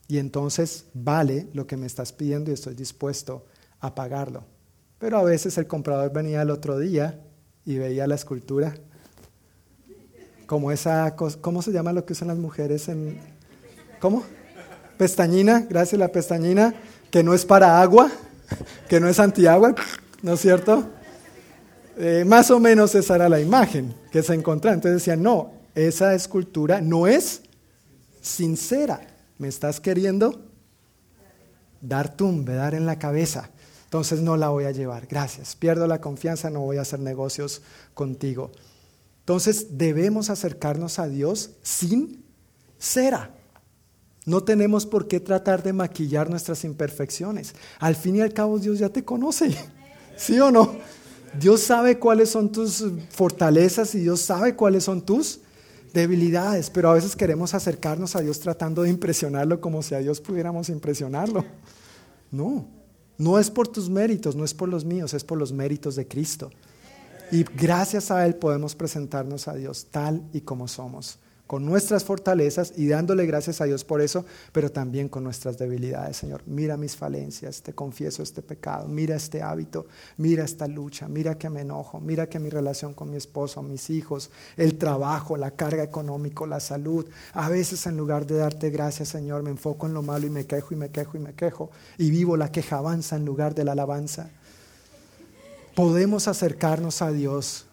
[0.09, 3.45] Y entonces vale lo que me estás pidiendo y estoy dispuesto
[3.81, 4.47] a pagarlo.
[4.99, 7.21] Pero a veces el comprador venía el otro día
[7.67, 8.75] y veía la escultura
[10.47, 13.21] como esa ¿cómo se llama lo que usan las mujeres en
[14.01, 14.25] ¿Cómo?
[14.97, 16.75] Pestañina, gracias la pestañina,
[17.11, 18.11] que no es para agua,
[18.89, 19.75] que no es antiagua,
[20.23, 20.89] ¿no es cierto?
[21.97, 24.75] Eh, más o menos esa era la imagen que se encontraba.
[24.75, 27.43] Entonces decían, no, esa escultura no es
[28.21, 29.01] sincera.
[29.39, 30.43] Me estás queriendo
[31.81, 33.51] dar tumbe, dar en la cabeza.
[33.85, 35.07] Entonces no la voy a llevar.
[35.07, 35.55] Gracias.
[35.55, 37.63] Pierdo la confianza, no voy a hacer negocios
[37.95, 38.51] contigo.
[39.21, 42.25] Entonces debemos acercarnos a Dios sin
[42.79, 43.31] cera.
[44.27, 47.55] No tenemos por qué tratar de maquillar nuestras imperfecciones.
[47.79, 49.55] Al fin y al cabo Dios ya te conoce.
[50.17, 50.77] ¿Sí o no?
[51.39, 55.41] Dios sabe cuáles son tus fortalezas y Dios sabe cuáles son tus
[55.93, 60.21] debilidades, pero a veces queremos acercarnos a Dios tratando de impresionarlo como si a Dios
[60.21, 61.45] pudiéramos impresionarlo.
[62.31, 62.67] No,
[63.17, 66.09] no es por tus méritos, no es por los míos, es por los méritos de
[66.09, 66.51] Cristo.
[67.31, 72.73] Y gracias a Él podemos presentarnos a Dios tal y como somos con nuestras fortalezas
[72.77, 76.43] y dándole gracias a Dios por eso, pero también con nuestras debilidades, Señor.
[76.47, 81.51] Mira mis falencias, te confieso este pecado, mira este hábito, mira esta lucha, mira que
[81.51, 85.83] me enojo, mira que mi relación con mi esposo, mis hijos, el trabajo, la carga
[85.83, 90.03] económica, la salud, a veces en lugar de darte gracias, Señor, me enfoco en lo
[90.03, 93.17] malo y me quejo y me quejo y me quejo y vivo la queja avanza
[93.17, 94.31] en lugar de la alabanza.
[95.75, 97.67] Podemos acercarnos a Dios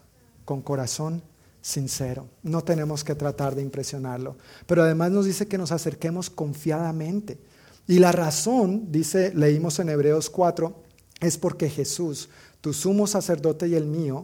[0.44, 1.22] con corazón
[1.62, 2.28] sincero.
[2.44, 4.38] No tenemos que tratar de impresionarlo.
[4.66, 7.40] Pero además nos dice que nos acerquemos confiadamente.
[7.88, 10.76] Y la razón, dice, leímos en Hebreos 4,
[11.20, 12.30] es porque Jesús,
[12.62, 14.24] tu sumo sacerdote y el mío,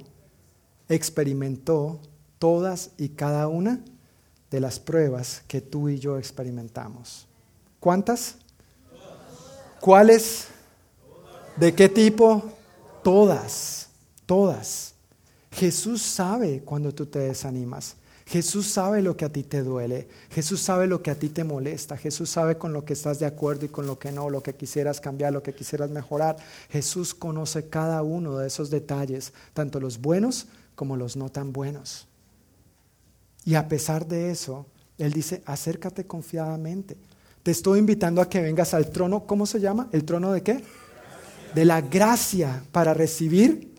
[0.89, 2.00] experimentó
[2.39, 3.82] todas y cada una
[4.50, 7.28] de las pruebas que tú y yo experimentamos.
[7.80, 8.36] ¿Cuántas?
[9.82, 10.47] ¿Cuáles?
[11.58, 12.43] ¿De qué tipo?
[13.04, 13.89] Todas,
[14.26, 14.93] todas.
[15.58, 17.96] Jesús sabe cuando tú te desanimas.
[18.28, 20.08] Jesús sabe lo que a ti te duele.
[20.30, 21.98] Jesús sabe lo que a ti te molesta.
[21.98, 24.54] Jesús sabe con lo que estás de acuerdo y con lo que no, lo que
[24.54, 26.36] quisieras cambiar, lo que quisieras mejorar.
[26.70, 32.06] Jesús conoce cada uno de esos detalles, tanto los buenos como los no tan buenos.
[33.43, 34.67] Y a pesar de eso,
[35.00, 36.98] Él dice, acércate confiadamente.
[37.41, 39.89] Te estoy invitando a que vengas al trono, ¿cómo se llama?
[39.91, 40.63] ¿El trono de qué?
[41.56, 43.77] De la gracia para recibir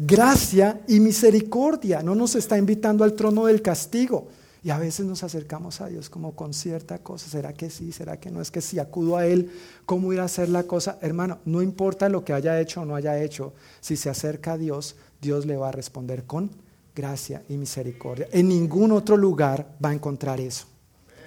[0.00, 2.02] gracia y misericordia.
[2.02, 4.28] No nos está invitando al trono del castigo.
[4.62, 7.30] Y a veces nos acercamos a Dios como con cierta cosa.
[7.30, 7.92] ¿Será que sí?
[7.92, 8.42] ¿Será que no?
[8.42, 9.50] Es que si acudo a Él,
[9.86, 10.98] ¿cómo ir a hacer la cosa?
[11.00, 13.54] Hermano, no importa lo que haya hecho o no haya hecho.
[13.80, 16.50] Si se acerca a Dios, Dios le va a responder con
[16.94, 18.28] gracia y misericordia.
[18.32, 20.66] En ningún otro lugar va a encontrar eso.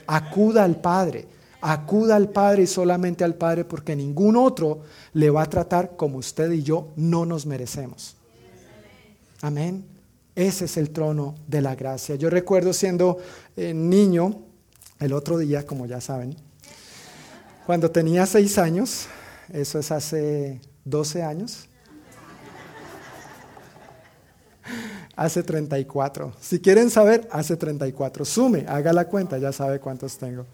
[0.06, 1.28] Acuda al Padre.
[1.62, 4.82] Acuda al Padre y solamente al Padre porque ningún otro
[5.14, 8.16] le va a tratar como usted y yo no nos merecemos.
[9.44, 9.84] Amén.
[10.36, 12.16] Ese es el trono de la gracia.
[12.16, 13.18] Yo recuerdo siendo
[13.58, 14.42] eh, niño,
[15.02, 16.38] el otro día, como ya saben,
[17.66, 19.08] cuando tenía seis años,
[19.52, 21.68] eso es hace 12 años,
[25.18, 26.34] hace 34.
[26.40, 28.24] Si quieren saber, hace 34.
[28.24, 30.46] Sume, haga la cuenta, ya sabe cuántos tengo.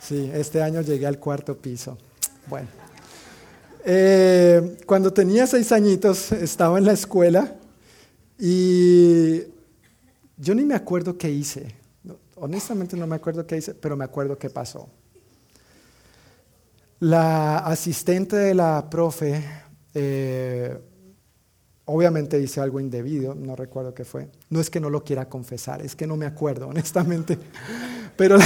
[0.00, 1.98] Sí, este año llegué al cuarto piso.
[2.46, 2.68] Bueno,
[3.84, 7.56] eh, cuando tenía seis añitos estaba en la escuela
[8.44, 9.40] y
[10.36, 11.76] yo ni me acuerdo qué hice.
[12.34, 14.88] Honestamente no me acuerdo qué hice, pero me acuerdo qué pasó.
[16.98, 19.44] La asistente de la profe
[19.94, 20.76] eh,
[21.84, 24.28] obviamente hice algo indebido, no recuerdo qué fue.
[24.50, 27.38] No es que no lo quiera confesar, es que no me acuerdo, honestamente.
[28.16, 28.38] Pero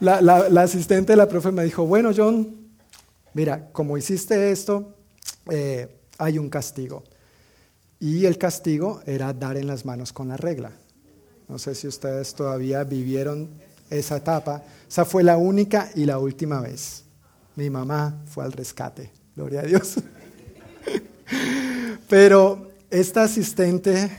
[0.00, 2.66] la, asistente de la profe me dijo, bueno, John,
[3.32, 4.92] mira, como hiciste esto,
[5.48, 7.04] eh, hay un castigo.
[7.98, 10.72] Y el castigo era dar en las manos con la regla.
[11.48, 13.48] No sé si ustedes todavía vivieron
[13.90, 14.62] esa etapa.
[14.88, 17.04] Esa fue la única y la última vez.
[17.54, 19.94] Mi mamá fue al rescate, gloria a Dios.
[22.08, 24.10] Pero esta asistente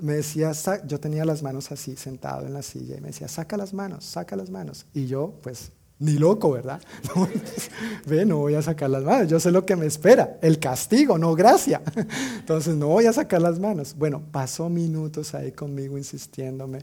[0.00, 0.52] me decía,
[0.86, 4.04] yo tenía las manos así, sentado en la silla, y me decía, saca las manos,
[4.04, 4.86] saca las manos.
[4.92, 6.80] Y yo, pues, ni loco, ¿verdad?
[8.06, 11.16] ve, no voy a sacar las manos, yo sé lo que me espera, el castigo,
[11.16, 11.82] no gracia.
[12.38, 13.94] Entonces, no voy a sacar las manos.
[13.96, 16.80] Bueno, pasó minutos ahí conmigo insistiéndome.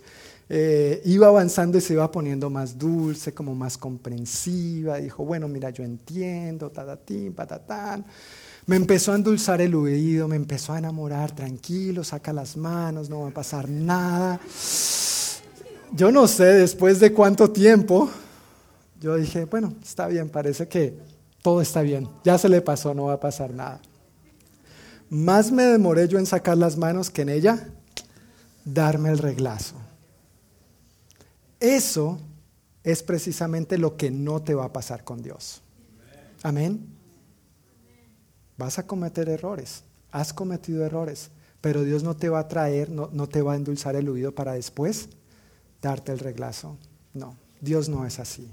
[0.50, 4.98] Eh, iba avanzando y se iba poniendo más dulce, como más comprensiva.
[4.98, 8.06] Dijo, bueno, mira, yo entiendo, tatatín, patatán.
[8.66, 13.22] Me empezó a endulzar el oído, me empezó a enamorar, tranquilo, saca las manos, no
[13.22, 14.40] va a pasar nada.
[15.92, 18.10] Yo no sé, después de cuánto tiempo,
[19.04, 20.98] yo dije, bueno, está bien, parece que
[21.42, 23.82] todo está bien, ya se le pasó, no va a pasar nada.
[25.10, 27.68] Más me demoré yo en sacar las manos que en ella
[28.64, 29.76] darme el reglazo.
[31.60, 32.18] Eso
[32.86, 35.62] es precisamente lo que no te va a pasar con Dios.
[36.42, 36.88] Amén.
[38.58, 43.10] Vas a cometer errores, has cometido errores, pero Dios no te va a traer, no,
[43.12, 45.10] no te va a endulzar el oído para después
[45.82, 46.78] darte el reglazo.
[47.14, 48.50] No, Dios no es así.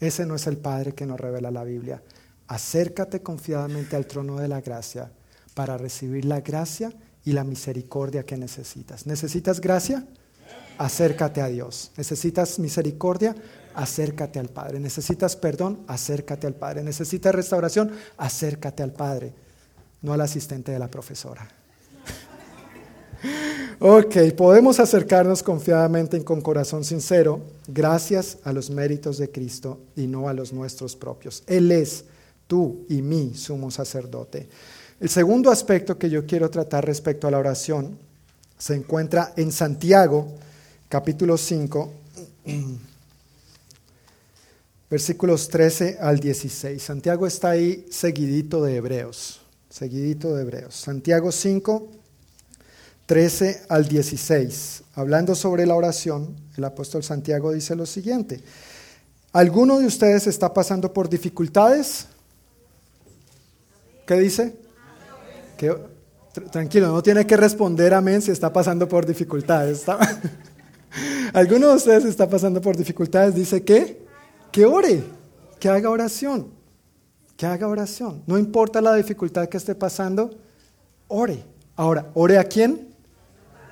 [0.00, 2.02] Ese no es el Padre que nos revela la Biblia.
[2.46, 5.10] Acércate confiadamente al trono de la gracia
[5.54, 6.92] para recibir la gracia
[7.24, 9.06] y la misericordia que necesitas.
[9.06, 10.06] ¿Necesitas gracia?
[10.78, 11.90] Acércate a Dios.
[11.96, 13.34] ¿Necesitas misericordia?
[13.78, 14.80] acércate al Padre.
[14.80, 16.82] Necesitas perdón, acércate al Padre.
[16.82, 19.32] Necesitas restauración, acércate al Padre,
[20.02, 21.48] no al asistente de la profesora.
[23.78, 30.06] Ok, podemos acercarnos confiadamente y con corazón sincero gracias a los méritos de Cristo y
[30.06, 31.42] no a los nuestros propios.
[31.46, 32.04] Él es
[32.46, 34.48] tú y mi sumo sacerdote.
[35.00, 37.98] El segundo aspecto que yo quiero tratar respecto a la oración
[38.58, 40.26] se encuentra en Santiago,
[40.88, 41.92] capítulo 5
[44.90, 46.82] versículos 13 al 16.
[46.82, 50.74] Santiago está ahí seguidito de Hebreos, seguidito de Hebreos.
[50.74, 51.88] Santiago 5,
[53.08, 54.82] 13 al 16.
[54.94, 58.42] Hablando sobre la oración, el apóstol Santiago dice lo siguiente.
[59.32, 62.06] ¿Alguno de ustedes está pasando por dificultades?
[64.06, 64.56] ¿Qué dice?
[66.52, 69.86] tranquilo, no tiene que responder amén si está pasando por dificultades.
[71.32, 73.34] ¿Alguno de ustedes está pasando por dificultades?
[73.34, 74.06] Dice que
[74.52, 75.02] que ore,
[75.58, 76.48] que haga oración,
[77.38, 78.22] que haga oración.
[78.26, 80.30] No importa la dificultad que esté pasando,
[81.08, 81.42] ore.
[81.74, 82.87] Ahora, ¿ore a quién?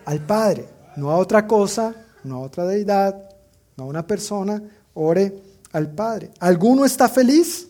[0.06, 3.28] Al Padre, no a otra cosa, no a otra deidad,
[3.76, 4.62] no a una persona,
[4.94, 5.42] ore
[5.72, 6.30] al Padre.
[6.38, 7.68] ¿Alguno está feliz?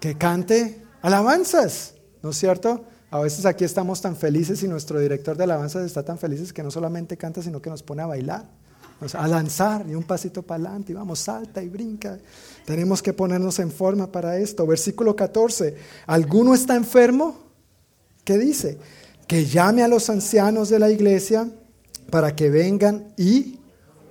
[0.00, 2.84] Que cante alabanzas, ¿no es cierto?
[3.10, 6.62] A veces aquí estamos tan felices y nuestro director de alabanzas está tan feliz que
[6.62, 8.44] no solamente canta, sino que nos pone a bailar,
[9.14, 12.18] a lanzar y un pasito para adelante y vamos, salta y brinca.
[12.64, 14.66] Tenemos que ponernos en forma para esto.
[14.66, 17.38] Versículo 14, ¿alguno está enfermo?
[18.24, 18.78] ¿Qué dice?
[19.26, 21.48] Que llame a los ancianos de la iglesia
[22.10, 23.58] para que vengan y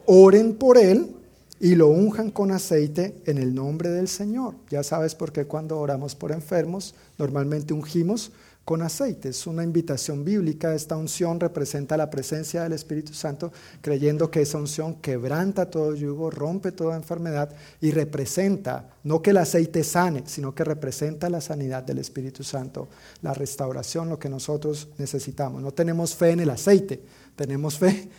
[0.06, 1.15] oren por él
[1.60, 4.56] y lo unjan con aceite en el nombre del Señor.
[4.69, 8.32] Ya sabes por qué cuando oramos por enfermos, normalmente ungimos
[8.65, 9.30] con aceite.
[9.30, 10.73] Es una invitación bíblica.
[10.73, 16.32] Esta unción representa la presencia del Espíritu Santo, creyendo que esa unción quebranta todo yugo,
[16.32, 21.84] rompe toda enfermedad y representa, no que el aceite sane, sino que representa la sanidad
[21.84, 22.89] del Espíritu Santo,
[23.21, 25.62] la restauración, lo que nosotros necesitamos.
[25.62, 27.04] No tenemos fe en el aceite,
[27.36, 28.10] tenemos fe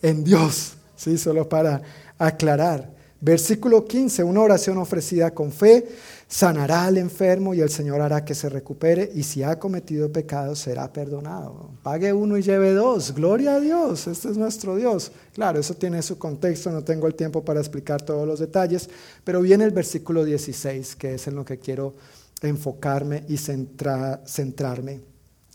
[0.00, 0.72] en Dios.
[0.96, 1.18] ¿sí?
[1.18, 1.82] Solo para
[2.18, 3.01] aclarar.
[3.24, 5.86] Versículo 15, una oración ofrecida con fe
[6.26, 10.56] sanará al enfermo y el Señor hará que se recupere y si ha cometido pecado
[10.56, 11.70] será perdonado.
[11.84, 13.14] Pague uno y lleve dos.
[13.14, 15.12] Gloria a Dios, este es nuestro Dios.
[15.34, 18.90] Claro, eso tiene su contexto, no tengo el tiempo para explicar todos los detalles,
[19.22, 21.94] pero viene el versículo 16, que es en lo que quiero
[22.42, 25.00] enfocarme y centrarme.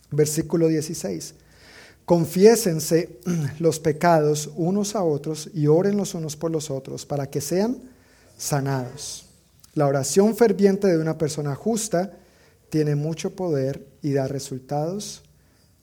[0.10, 1.36] Versículo 16.
[2.08, 3.20] Confiésense
[3.60, 7.80] los pecados unos a otros y oren los unos por los otros para que sean
[8.38, 9.26] sanados.
[9.74, 12.18] La oración ferviente de una persona justa
[12.70, 15.22] tiene mucho poder y da resultados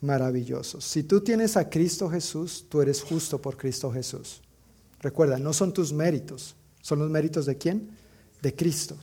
[0.01, 0.87] maravillosos.
[0.87, 4.41] Si tú tienes a Cristo Jesús, tú eres justo por Cristo Jesús.
[5.03, 7.91] Recuerda, no son tus méritos, son los méritos de quién?
[8.41, 8.97] De Cristo.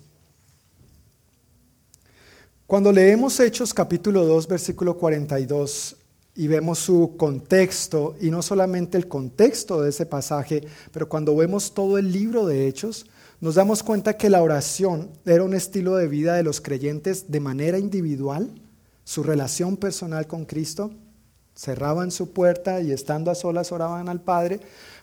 [2.66, 5.98] Cuando leemos Hechos capítulo 2, versículo 42,
[6.36, 11.74] y vemos su contexto, y no solamente el contexto de ese pasaje, pero cuando vemos
[11.74, 13.06] todo el libro de Hechos,
[13.42, 17.40] nos damos cuenta que la oración era un estilo de vida de los creyentes de
[17.40, 18.52] manera individual,
[19.04, 20.92] su relación personal con Cristo,
[21.56, 24.60] cerraban su puerta y estando a solas oraban al Padre,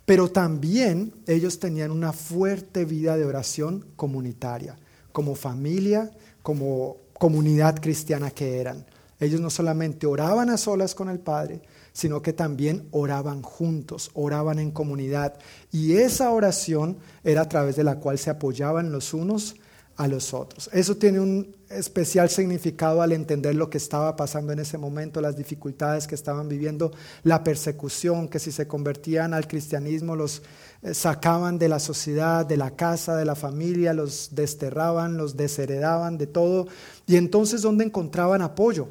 [0.07, 4.79] pero también ellos tenían una fuerte vida de oración comunitaria,
[5.13, 6.11] como familia,
[6.43, 8.87] como comunidad cristiana que eran.
[9.21, 14.59] Ellos no solamente oraban a solas con el Padre, sino que también oraban juntos, oraban
[14.59, 15.35] en comunidad.
[15.73, 19.57] Y esa oración era a través de la cual se apoyaban los unos
[19.97, 20.71] a los otros.
[20.73, 25.37] Eso tiene un especial significado al entender lo que estaba pasando en ese momento, las
[25.37, 26.93] dificultades que estaban viviendo,
[27.25, 30.43] la persecución, que si se convertían al cristianismo los
[30.83, 36.17] eh, sacaban de la sociedad, de la casa, de la familia, los desterraban, los desheredaban
[36.17, 36.69] de todo.
[37.09, 38.89] Y entonces, ¿dónde encontraban apoyo?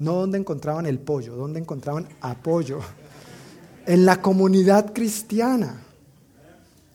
[0.00, 2.80] No donde encontraban el pollo, donde encontraban apoyo.
[3.86, 5.82] En la comunidad cristiana,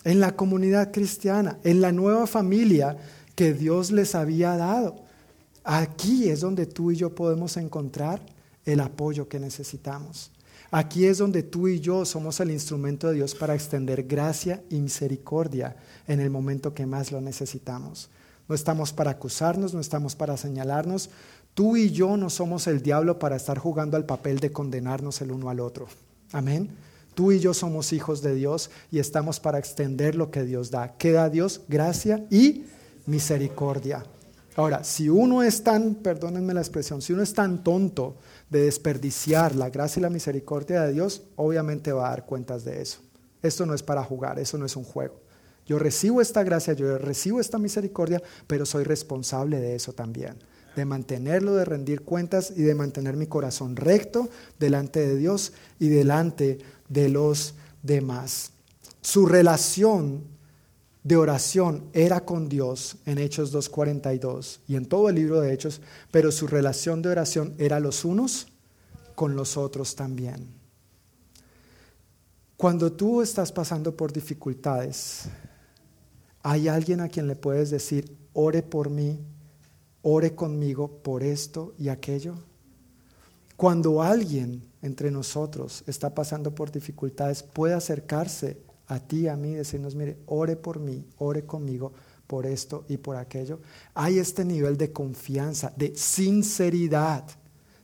[0.04, 2.98] en la comunidad cristiana, en la nueva familia
[3.36, 4.96] que Dios les había dado.
[5.64, 8.22] Aquí es donde tú y yo podemos encontrar
[8.66, 10.32] el apoyo que necesitamos.
[10.72, 14.80] Aquí es donde tú y yo somos el instrumento de Dios para extender gracia y
[14.82, 15.76] misericordia
[16.08, 18.10] en el momento que más lo necesitamos.
[18.48, 21.10] No estamos para acusarnos, no estamos para señalarnos,
[21.56, 25.32] Tú y yo no somos el diablo para estar jugando al papel de condenarnos el
[25.32, 25.88] uno al otro.
[26.34, 26.70] Amén.
[27.14, 30.98] Tú y yo somos hijos de Dios y estamos para extender lo que Dios da.
[30.98, 31.62] ¿Qué da Dios?
[31.70, 32.66] Gracia y
[33.06, 34.06] misericordia.
[34.58, 38.18] Ahora, si uno es tan, perdónenme la expresión, si uno es tan tonto
[38.50, 42.82] de desperdiciar la gracia y la misericordia de Dios, obviamente va a dar cuentas de
[42.82, 43.00] eso.
[43.42, 45.22] Esto no es para jugar, eso no es un juego.
[45.66, 50.36] Yo recibo esta gracia, yo recibo esta misericordia, pero soy responsable de eso también
[50.76, 55.90] de mantenerlo, de rendir cuentas y de mantener mi corazón recto delante de Dios y
[55.90, 56.60] delante
[56.90, 58.52] de los demás.
[59.02, 60.24] Su relación
[61.04, 65.82] de oración era con Dios en Hechos 2.42 y en todo el libro de Hechos,
[66.10, 68.48] pero su relación de oración era los unos
[69.14, 70.48] con los otros también.
[72.58, 75.30] Cuando tú estás pasando por dificultades,
[76.42, 79.20] hay alguien a quien le puedes decir, ore por mí,
[80.08, 82.36] ore conmigo por esto y aquello?
[83.58, 89.96] Cuando alguien entre nosotros está pasando por dificultades, puede acercarse a ti, a mí, decirnos,
[89.96, 91.92] mire, ore por mí, ore conmigo
[92.28, 93.62] por esto y por aquello.
[93.96, 97.26] Hay este nivel de confianza, de sinceridad,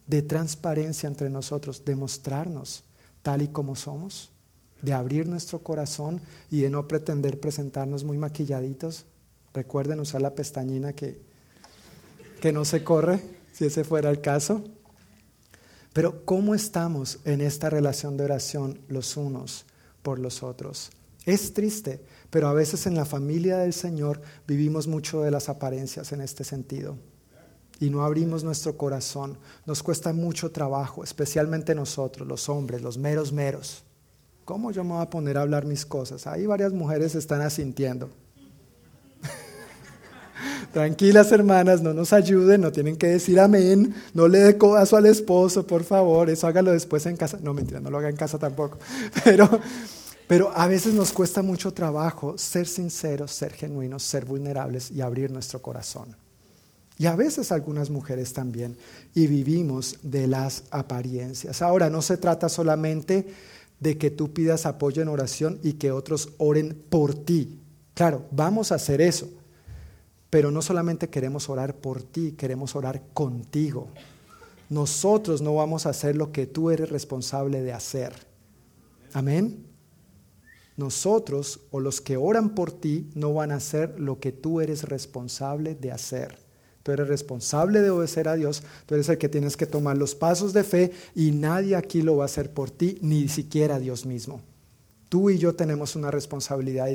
[0.05, 2.83] de transparencia entre nosotros, de mostrarnos
[3.23, 4.31] tal y como somos,
[4.83, 9.05] de abrir nuestro corazón y de no pretender presentarnos muy maquilladitos.
[9.55, 11.30] Recuerden usar la pestañina que
[12.41, 13.21] que no se corre,
[13.53, 14.65] si ese fuera el caso.
[15.93, 19.65] Pero ¿cómo estamos en esta relación de oración los unos
[20.01, 20.89] por los otros?
[21.25, 26.11] Es triste, pero a veces en la familia del Señor vivimos mucho de las apariencias
[26.11, 26.97] en este sentido.
[27.79, 29.37] Y no abrimos nuestro corazón.
[29.65, 33.83] Nos cuesta mucho trabajo, especialmente nosotros, los hombres, los meros meros.
[34.45, 36.27] ¿Cómo yo me voy a poner a hablar mis cosas?
[36.27, 38.09] Ahí varias mujeres están asintiendo.
[40.71, 45.05] Tranquilas hermanas, no nos ayuden, no tienen que decir amén, no le dé codazo al
[45.05, 47.39] esposo, por favor, eso hágalo después en casa.
[47.41, 48.77] No, mentira, no lo haga en casa tampoco.
[49.23, 49.49] Pero,
[50.27, 55.29] pero a veces nos cuesta mucho trabajo ser sinceros, ser genuinos, ser vulnerables y abrir
[55.29, 56.15] nuestro corazón.
[56.97, 58.77] Y a veces algunas mujeres también.
[59.13, 61.61] Y vivimos de las apariencias.
[61.61, 63.27] Ahora, no se trata solamente
[63.81, 67.59] de que tú pidas apoyo en oración y que otros oren por ti.
[67.93, 69.27] Claro, vamos a hacer eso.
[70.31, 73.89] Pero no solamente queremos orar por ti, queremos orar contigo.
[74.69, 78.13] Nosotros no vamos a hacer lo que tú eres responsable de hacer.
[79.13, 79.67] Amén.
[80.77, 84.83] Nosotros o los que oran por ti no van a hacer lo que tú eres
[84.83, 86.39] responsable de hacer.
[86.81, 90.15] Tú eres responsable de obedecer a Dios, tú eres el que tienes que tomar los
[90.15, 94.05] pasos de fe y nadie aquí lo va a hacer por ti, ni siquiera Dios
[94.05, 94.41] mismo.
[95.09, 96.87] Tú y yo tenemos una responsabilidad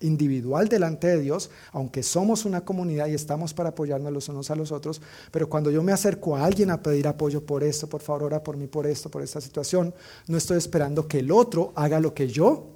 [0.00, 4.56] individual delante de Dios, aunque somos una comunidad y estamos para apoyarnos los unos a
[4.56, 8.00] los otros, pero cuando yo me acerco a alguien a pedir apoyo por esto, por
[8.00, 9.94] favor, ora por mí por esto, por esta situación,
[10.26, 12.66] no estoy esperando que el otro haga lo que yo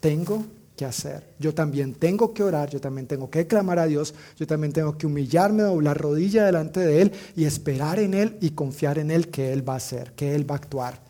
[0.00, 0.44] tengo
[0.76, 1.24] que hacer.
[1.38, 4.96] Yo también tengo que orar, yo también tengo que clamar a Dios, yo también tengo
[4.96, 9.28] que humillarme, doblar rodilla delante de Él y esperar en Él y confiar en Él
[9.28, 11.00] que Él va a hacer, que Él va a actuar.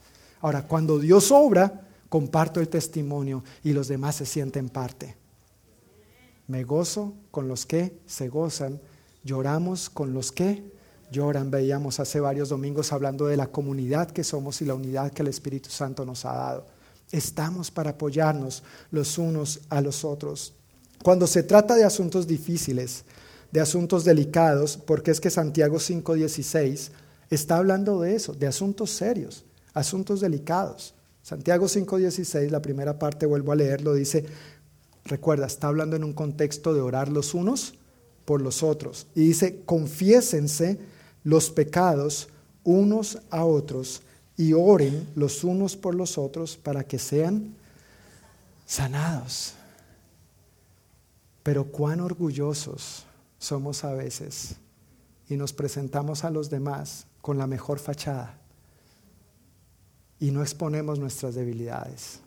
[0.40, 5.16] Ahora, cuando Dios obra, comparto el testimonio y los demás se sienten parte.
[6.48, 8.80] Me gozo con los que se gozan,
[9.22, 10.72] lloramos con los que
[11.10, 11.50] lloran.
[11.50, 15.28] Veíamos hace varios domingos hablando de la comunidad que somos y la unidad que el
[15.28, 16.66] Espíritu Santo nos ha dado.
[17.12, 20.54] Estamos para apoyarnos los unos a los otros.
[21.02, 23.04] Cuando se trata de asuntos difíciles,
[23.52, 26.90] de asuntos delicados, porque es que Santiago 5:16
[27.30, 29.44] está hablando de eso, de asuntos serios,
[29.74, 30.94] asuntos delicados.
[31.22, 34.24] Santiago 5:16, la primera parte, vuelvo a leerlo, dice,
[35.08, 37.74] Recuerda, está hablando en un contexto de orar los unos
[38.24, 39.06] por los otros.
[39.14, 40.78] Y dice, confiésense
[41.24, 42.28] los pecados
[42.62, 44.02] unos a otros
[44.36, 47.54] y oren los unos por los otros para que sean
[48.66, 49.54] sanados.
[51.42, 53.06] Pero cuán orgullosos
[53.38, 54.56] somos a veces
[55.28, 58.38] y nos presentamos a los demás con la mejor fachada
[60.20, 62.20] y no exponemos nuestras debilidades.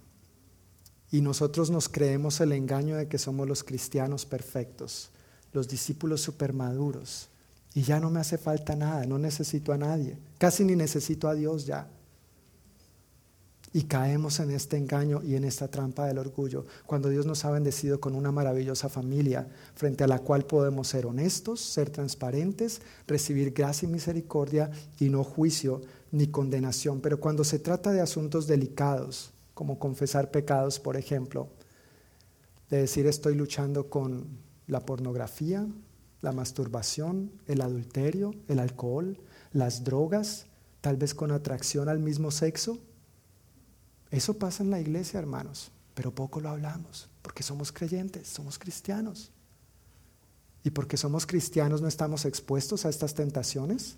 [1.12, 5.12] Y nosotros nos creemos el engaño de que somos los cristianos perfectos,
[5.51, 7.28] los discípulos supermaduros.
[7.74, 11.36] Y ya no me hace falta nada, no necesito a nadie, casi ni necesito a
[11.36, 11.89] Dios ya.
[13.74, 17.51] Y caemos en este engaño y en esta trampa del orgullo, cuando Dios nos ha
[17.51, 23.51] bendecido con una maravillosa familia frente a la cual podemos ser honestos, ser transparentes, recibir
[23.53, 25.82] gracia y misericordia y no juicio
[26.12, 26.99] ni condenación.
[26.99, 29.32] Pero cuando se trata de asuntos delicados,
[29.62, 31.47] como confesar pecados, por ejemplo,
[32.72, 35.68] de decir estoy luchando con la pornografía,
[36.22, 39.20] la masturbación, el adulterio, el alcohol,
[39.53, 40.47] las drogas,
[40.82, 42.80] tal vez con atracción al mismo sexo.
[44.09, 49.32] Eso pasa en la iglesia, hermanos, pero poco lo hablamos, porque somos creyentes, somos cristianos.
[50.64, 53.97] ¿Y porque somos cristianos no estamos expuestos a estas tentaciones?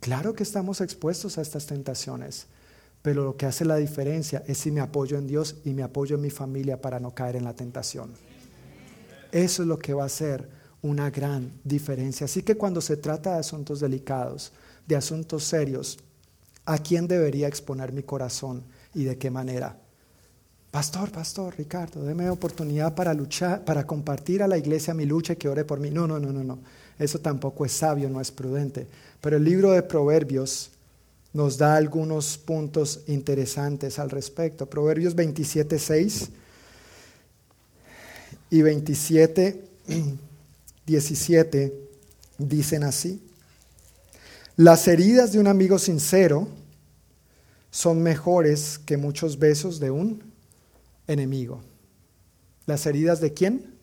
[0.00, 2.48] Claro que estamos expuestos a estas tentaciones,
[3.04, 6.16] pero lo que hace la diferencia es si me apoyo en Dios y me apoyo
[6.16, 8.14] en mi familia para no caer en la tentación.
[9.30, 10.48] Eso es lo que va a hacer
[10.80, 12.24] una gran diferencia.
[12.24, 14.52] Así que cuando se trata de asuntos delicados,
[14.86, 15.98] de asuntos serios,
[16.64, 19.78] ¿a quién debería exponer mi corazón y de qué manera?
[20.70, 25.36] Pastor, pastor, Ricardo, déme oportunidad para luchar, para compartir a la iglesia mi lucha y
[25.36, 25.90] que ore por mí.
[25.90, 26.60] No, no, no, no, no.
[26.98, 28.88] Eso tampoco es sabio, no es prudente.
[29.20, 30.70] Pero el libro de Proverbios
[31.34, 34.70] nos da algunos puntos interesantes al respecto.
[34.70, 36.30] Proverbios 27, 6
[38.50, 39.64] y 27,
[40.86, 41.74] 17
[42.38, 43.20] dicen así.
[44.56, 46.46] Las heridas de un amigo sincero
[47.72, 50.22] son mejores que muchos besos de un
[51.08, 51.60] enemigo.
[52.64, 53.74] ¿Las heridas de quién?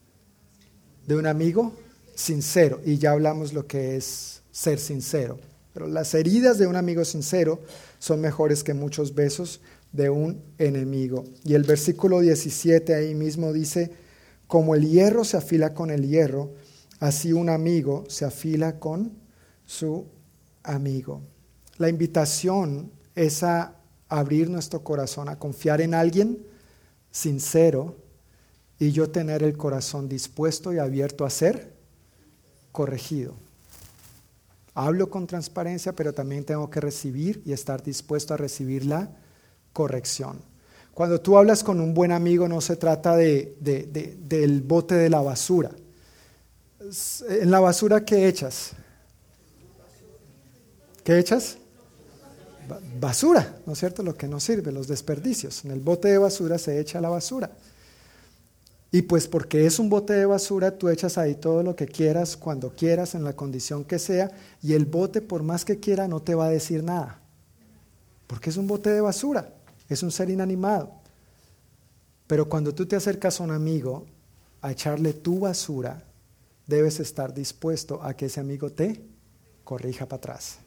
[1.06, 1.74] De un amigo
[2.14, 2.80] sincero.
[2.86, 5.51] Y ya hablamos lo que es ser sincero.
[5.72, 7.60] Pero las heridas de un amigo sincero
[7.98, 9.60] son mejores que muchos besos
[9.92, 11.24] de un enemigo.
[11.44, 13.90] Y el versículo 17 ahí mismo dice,
[14.46, 16.52] como el hierro se afila con el hierro,
[17.00, 19.12] así un amigo se afila con
[19.64, 20.06] su
[20.62, 21.22] amigo.
[21.78, 23.76] La invitación es a
[24.08, 26.46] abrir nuestro corazón, a confiar en alguien
[27.10, 27.96] sincero
[28.78, 31.72] y yo tener el corazón dispuesto y abierto a ser
[32.72, 33.36] corregido.
[34.74, 39.10] Hablo con transparencia, pero también tengo que recibir y estar dispuesto a recibir la
[39.72, 40.40] corrección.
[40.94, 45.20] Cuando tú hablas con un buen amigo no se trata de, del bote de la
[45.20, 45.70] basura.
[47.28, 48.72] En la basura, ¿qué echas?
[51.04, 51.58] ¿Qué echas?
[53.00, 54.02] Basura, ¿no es cierto?
[54.02, 55.64] Lo que no sirve, los desperdicios.
[55.64, 57.50] En el bote de basura se echa la basura.
[58.92, 62.36] Y pues porque es un bote de basura, tú echas ahí todo lo que quieras,
[62.36, 64.30] cuando quieras, en la condición que sea,
[64.62, 67.20] y el bote, por más que quiera, no te va a decir nada.
[68.26, 69.48] Porque es un bote de basura
[69.92, 70.92] es un ser inanimado.
[72.26, 74.06] Pero cuando tú te acercas a un amigo
[74.60, 76.04] a echarle tu basura,
[76.66, 79.04] debes estar dispuesto a que ese amigo te
[79.64, 80.58] corrija para atrás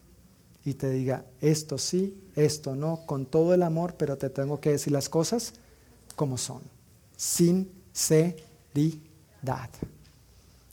[0.64, 4.70] y te diga, esto sí, esto no, con todo el amor, pero te tengo que
[4.70, 5.54] decir las cosas
[6.14, 6.62] como son,
[7.96, 9.70] sinceridad.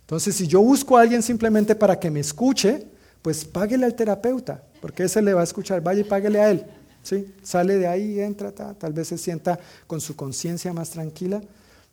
[0.01, 2.85] Entonces, si yo busco a alguien simplemente para que me escuche,
[3.21, 6.65] pues páguele al terapeuta, porque ese le va a escuchar, vaya y páguele a él.
[7.01, 7.33] ¿sí?
[7.41, 9.57] Sale de ahí, entra, tal vez se sienta
[9.87, 11.41] con su conciencia más tranquila,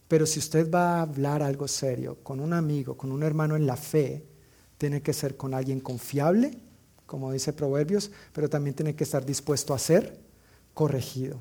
[0.09, 3.67] pero si usted va a hablar algo serio con un amigo, con un hermano en
[3.67, 4.25] la fe,
[4.77, 6.59] tiene que ser con alguien confiable,
[7.07, 10.19] como dice Proverbios, pero también tiene que estar dispuesto a ser
[10.75, 11.41] corregido,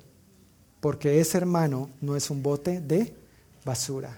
[0.80, 3.19] porque ese hermano no es un bote de
[3.66, 4.18] basura.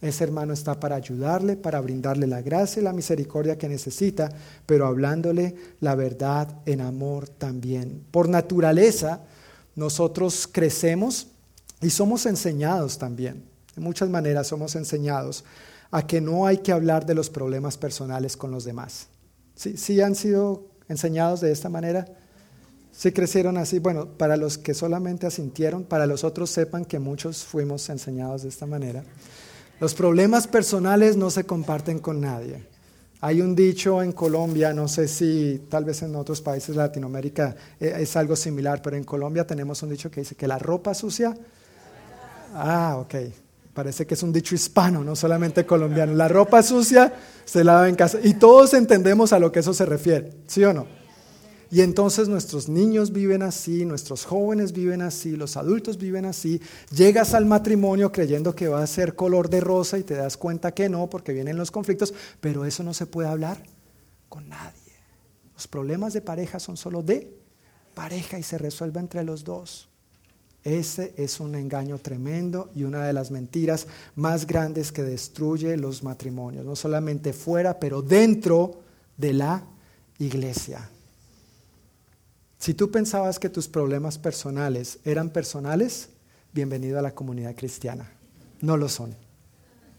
[0.00, 4.30] Ese hermano está para ayudarle, para brindarle la gracia y la misericordia que necesita,
[4.64, 8.02] pero hablándole la verdad en amor también.
[8.10, 9.20] Por naturaleza,
[9.76, 11.28] nosotros crecemos
[11.82, 13.44] y somos enseñados también.
[13.74, 15.44] De muchas maneras somos enseñados
[15.90, 19.08] a que no hay que hablar de los problemas personales con los demás.
[19.54, 22.06] ¿Sí, sí han sido enseñados de esta manera?
[22.92, 23.78] ¿Sí crecieron así?
[23.78, 28.48] Bueno, para los que solamente asintieron, para los otros sepan que muchos fuimos enseñados de
[28.48, 29.04] esta manera.
[29.80, 32.62] Los problemas personales no se comparten con nadie.
[33.22, 37.54] Hay un dicho en Colombia, no sé si tal vez en otros países de Latinoamérica
[37.78, 40.94] eh, es algo similar, pero en Colombia tenemos un dicho que dice que la ropa
[40.94, 41.34] sucia...
[42.54, 43.14] Ah, ok.
[43.72, 46.12] Parece que es un dicho hispano, no solamente colombiano.
[46.14, 47.12] La ropa sucia
[47.44, 48.18] se lava en casa.
[48.22, 50.99] Y todos entendemos a lo que eso se refiere, ¿sí o no?
[51.72, 56.60] Y entonces nuestros niños viven así, nuestros jóvenes viven así, los adultos viven así.
[56.90, 60.72] Llegas al matrimonio creyendo que va a ser color de rosa y te das cuenta
[60.72, 63.62] que no, porque vienen los conflictos, pero eso no se puede hablar
[64.28, 64.74] con nadie.
[65.54, 67.32] Los problemas de pareja son solo de
[67.94, 69.88] pareja y se resuelve entre los dos.
[70.64, 76.02] Ese es un engaño tremendo y una de las mentiras más grandes que destruye los
[76.02, 78.80] matrimonios, no solamente fuera, pero dentro
[79.16, 79.64] de la
[80.18, 80.90] iglesia.
[82.60, 86.10] Si tú pensabas que tus problemas personales eran personales,
[86.52, 88.12] bienvenido a la comunidad cristiana.
[88.60, 89.16] No lo son.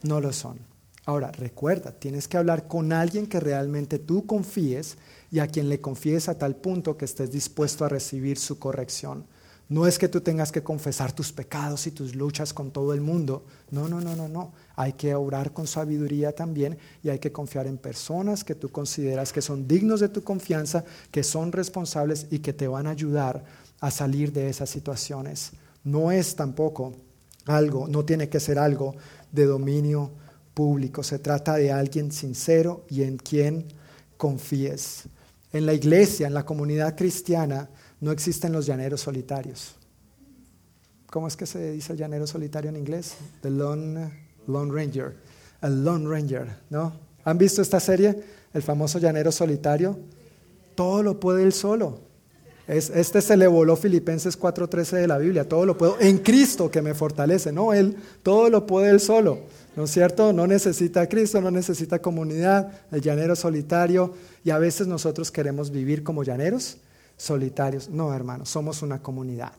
[0.04, 0.60] No lo son.
[1.04, 4.96] Ahora, recuerda, tienes que hablar con alguien que realmente tú confíes
[5.32, 9.26] y a quien le confíes a tal punto que estés dispuesto a recibir su corrección.
[9.72, 13.00] No es que tú tengas que confesar tus pecados y tus luchas con todo el
[13.00, 13.46] mundo.
[13.70, 14.52] No, no, no, no, no.
[14.76, 19.32] Hay que orar con sabiduría también y hay que confiar en personas que tú consideras
[19.32, 23.44] que son dignos de tu confianza, que son responsables y que te van a ayudar
[23.80, 25.52] a salir de esas situaciones.
[25.84, 26.92] No es tampoco
[27.46, 28.94] algo, no tiene que ser algo
[29.30, 30.10] de dominio
[30.52, 31.02] público.
[31.02, 33.68] Se trata de alguien sincero y en quien
[34.18, 35.04] confíes.
[35.50, 37.70] En la iglesia, en la comunidad cristiana,
[38.02, 39.76] no existen los llaneros solitarios.
[41.08, 43.14] ¿Cómo es que se dice llanero solitario en inglés?
[43.42, 45.14] The Lone, Lone Ranger.
[45.62, 46.92] El Lone Ranger, ¿no?
[47.24, 48.20] ¿Han visto esta serie?
[48.52, 49.96] El famoso llanero solitario.
[50.74, 52.00] Todo lo puede él solo.
[52.66, 55.48] este se le voló Filipenses 4:13 de la Biblia.
[55.48, 57.52] Todo lo puedo en Cristo que me fortalece.
[57.52, 59.42] No, él, todo lo puede él solo.
[59.76, 60.32] ¿No es cierto?
[60.32, 64.12] No necesita Cristo, no necesita comunidad, el llanero solitario.
[64.42, 66.78] Y a veces nosotros queremos vivir como llaneros
[67.22, 67.88] solitarios.
[67.88, 69.52] No, hermanos, somos una comunidad.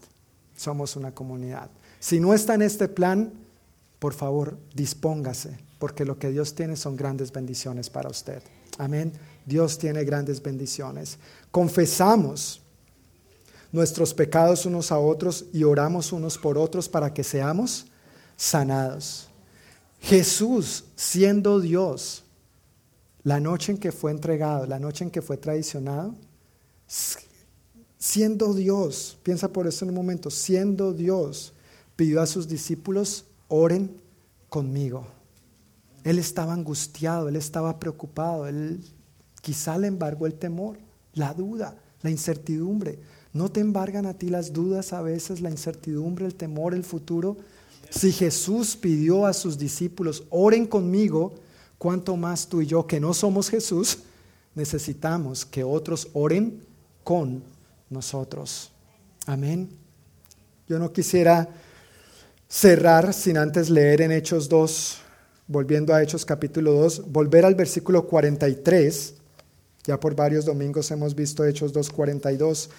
[0.56, 1.70] Somos una comunidad.
[2.00, 3.32] Si no está en este plan,
[4.00, 8.44] por favor, dispóngase, porque lo que Dios tiene son grandes bendiciones para usted.
[8.78, 9.14] Amén.
[9.46, 11.18] Dios tiene grandes bendiciones.
[11.52, 12.62] Confesamos
[13.72, 17.88] nuestros pecados unos a otros y oramos unos por otros para que seamos
[18.36, 19.30] sanados.
[20.02, 22.26] Jesús, siendo Dios,
[23.24, 26.14] la noche en que fue entregado, la noche en que fue traicionado,
[28.04, 31.54] siendo Dios, piensa por eso en un momento, siendo Dios,
[31.96, 33.96] pidió a sus discípulos, oren
[34.50, 35.08] conmigo.
[36.04, 38.84] Él estaba angustiado, él estaba preocupado, él
[39.42, 40.80] quizá le embargó el temor,
[41.14, 43.00] la duda, la incertidumbre.
[43.32, 47.38] ¿No te embargan a ti las dudas a veces, la incertidumbre, el temor, el futuro?
[47.90, 51.36] Si Jesús pidió a sus discípulos, oren conmigo,
[51.78, 54.00] ¿cuánto más tú y yo que no somos Jesús,
[54.56, 56.60] necesitamos que otros oren
[57.06, 57.53] con
[57.94, 58.72] nosotros?
[59.26, 59.70] Amén.
[60.68, 61.48] Yo no quisiera
[62.50, 64.98] cerrar sin antes leer en Hechos 2,
[65.48, 69.16] volviendo a Hechos capítulo 2, volver al versículo 43.
[69.86, 72.70] Ya por varios domingos hemos visto Hechos 2.42.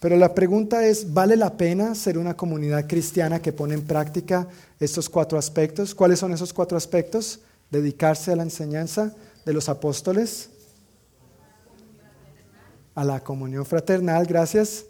[0.00, 4.48] Pero la pregunta es, ¿vale la pena ser una comunidad cristiana que pone en práctica
[4.80, 5.94] estos cuatro aspectos?
[5.94, 7.38] ¿Cuáles son esos cuatro aspectos?
[7.70, 10.50] Dedicarse a la enseñanza de los apóstoles,
[12.94, 14.84] a la comunión fraternal, gracias,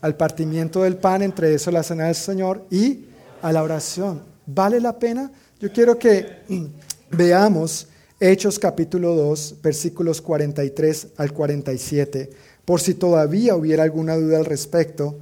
[0.00, 3.06] al partimiento del pan, entre eso la cena del Señor, y
[3.42, 4.22] a la oración.
[4.46, 5.30] ¿Vale la pena?
[5.58, 6.42] Yo quiero que
[7.10, 7.88] veamos
[8.18, 12.30] Hechos capítulo 2, versículos 43 al 47,
[12.64, 15.18] por si todavía hubiera alguna duda al respecto.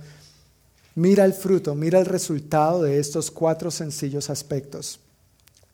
[0.94, 5.00] Mira el fruto, mira el resultado de estos cuatro sencillos aspectos.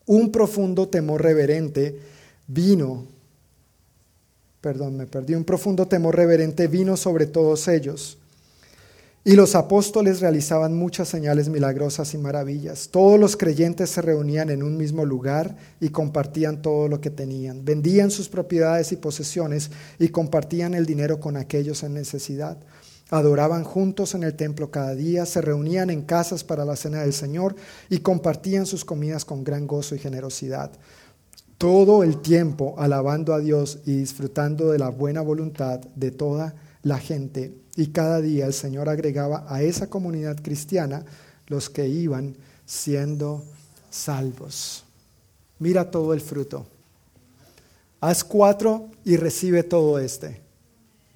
[0.06, 2.00] Un profundo temor reverente
[2.46, 3.06] vino,
[4.60, 8.18] perdón, me perdí, un profundo temor reverente vino sobre todos ellos
[9.22, 12.88] y los apóstoles realizaban muchas señales milagrosas y maravillas.
[12.90, 17.64] Todos los creyentes se reunían en un mismo lugar y compartían todo lo que tenían.
[17.64, 22.56] Vendían sus propiedades y posesiones y compartían el dinero con aquellos en necesidad.
[23.10, 27.12] Adoraban juntos en el templo cada día, se reunían en casas para la cena del
[27.12, 27.56] Señor
[27.90, 30.70] y compartían sus comidas con gran gozo y generosidad.
[31.60, 36.98] Todo el tiempo alabando a Dios y disfrutando de la buena voluntad de toda la
[36.98, 41.04] gente y cada día el Señor agregaba a esa comunidad cristiana
[41.48, 42.34] los que iban
[42.64, 43.44] siendo
[43.90, 44.84] salvos.
[45.58, 46.64] Mira todo el fruto.
[48.00, 50.40] Haz cuatro y recibe todo este.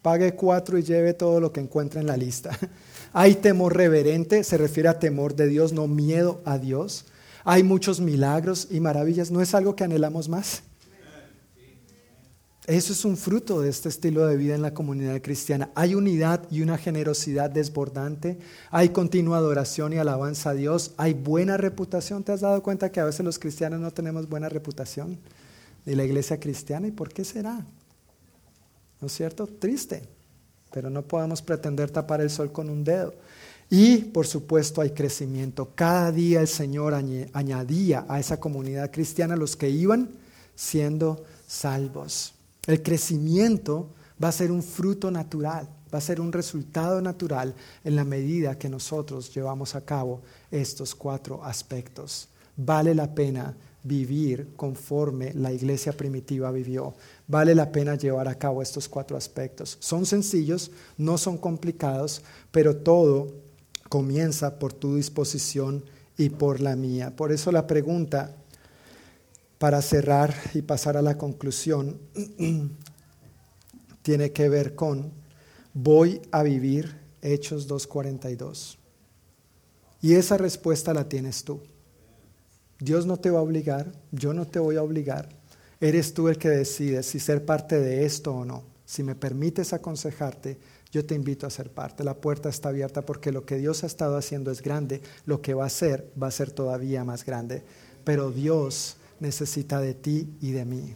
[0.03, 2.51] Pague cuatro y lleve todo lo que encuentre en la lista.
[3.14, 7.07] Hay temor reverente, se refiere a temor de Dios, no miedo a Dios.
[7.45, 9.30] Hay muchos milagros y maravillas.
[9.30, 10.62] ¿No es algo que anhelamos más?
[12.66, 15.68] Eso es un fruto de este estilo de vida en la comunidad cristiana.
[15.74, 18.38] Hay unidad y una generosidad desbordante.
[18.70, 20.92] Hay continua adoración y alabanza a Dios.
[20.97, 22.24] Hay buena reputación.
[22.24, 25.18] ¿Te has dado cuenta que a veces los cristianos no tenemos buena reputación
[25.84, 26.88] de la iglesia cristiana?
[26.88, 27.66] ¿Y por qué será?
[28.99, 29.47] ¿No es cierto?
[29.47, 30.03] Triste.
[30.72, 33.12] Pero no podemos pretender tapar el sol con un dedo.
[33.71, 35.71] Y por supuesto hay crecimiento.
[35.75, 40.11] Cada día el Señor añadía a esa comunidad cristiana los que iban
[40.55, 42.35] siendo salvos.
[42.67, 43.91] El crecimiento
[44.23, 48.59] va a ser un fruto natural, va a ser un resultado natural en la medida
[48.59, 52.29] que nosotros llevamos a cabo estos cuatro aspectos.
[52.57, 56.95] Vale la pena vivir conforme la iglesia primitiva vivió.
[57.27, 59.77] Vale la pena llevar a cabo estos cuatro aspectos.
[59.81, 63.43] Son sencillos, no son complicados, pero todo
[63.89, 65.85] comienza por tu disposición
[66.16, 67.14] y por la mía.
[67.16, 68.35] Por eso la pregunta
[69.59, 71.99] para cerrar y pasar a la conclusión,
[74.03, 75.12] tiene que ver con
[75.72, 78.76] voy a vivir Hechos 2.42.
[80.03, 81.62] Y esa respuesta la tienes tú.
[82.78, 85.30] Dios no te va a obligar, yo no te voy a obligar.
[85.80, 88.64] Eres tú el que decides si ser parte de esto o no.
[88.85, 90.59] Si me permites aconsejarte,
[90.95, 92.05] yo te invito a ser parte.
[92.05, 95.53] La puerta está abierta porque lo que Dios ha estado haciendo es grande, lo que
[95.53, 97.64] va a ser va a ser todavía más grande.
[98.05, 100.95] Pero Dios necesita de ti y de mí.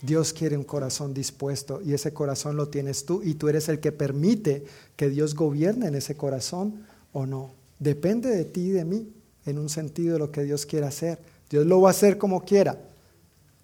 [0.00, 3.78] Dios quiere un corazón dispuesto y ese corazón lo tienes tú y tú eres el
[3.78, 4.64] que permite
[4.96, 7.52] que Dios gobierne en ese corazón o no.
[7.78, 9.12] Depende de ti y de mí
[9.46, 11.20] en un sentido de lo que Dios quiera hacer.
[11.48, 12.76] Dios lo va a hacer como quiera.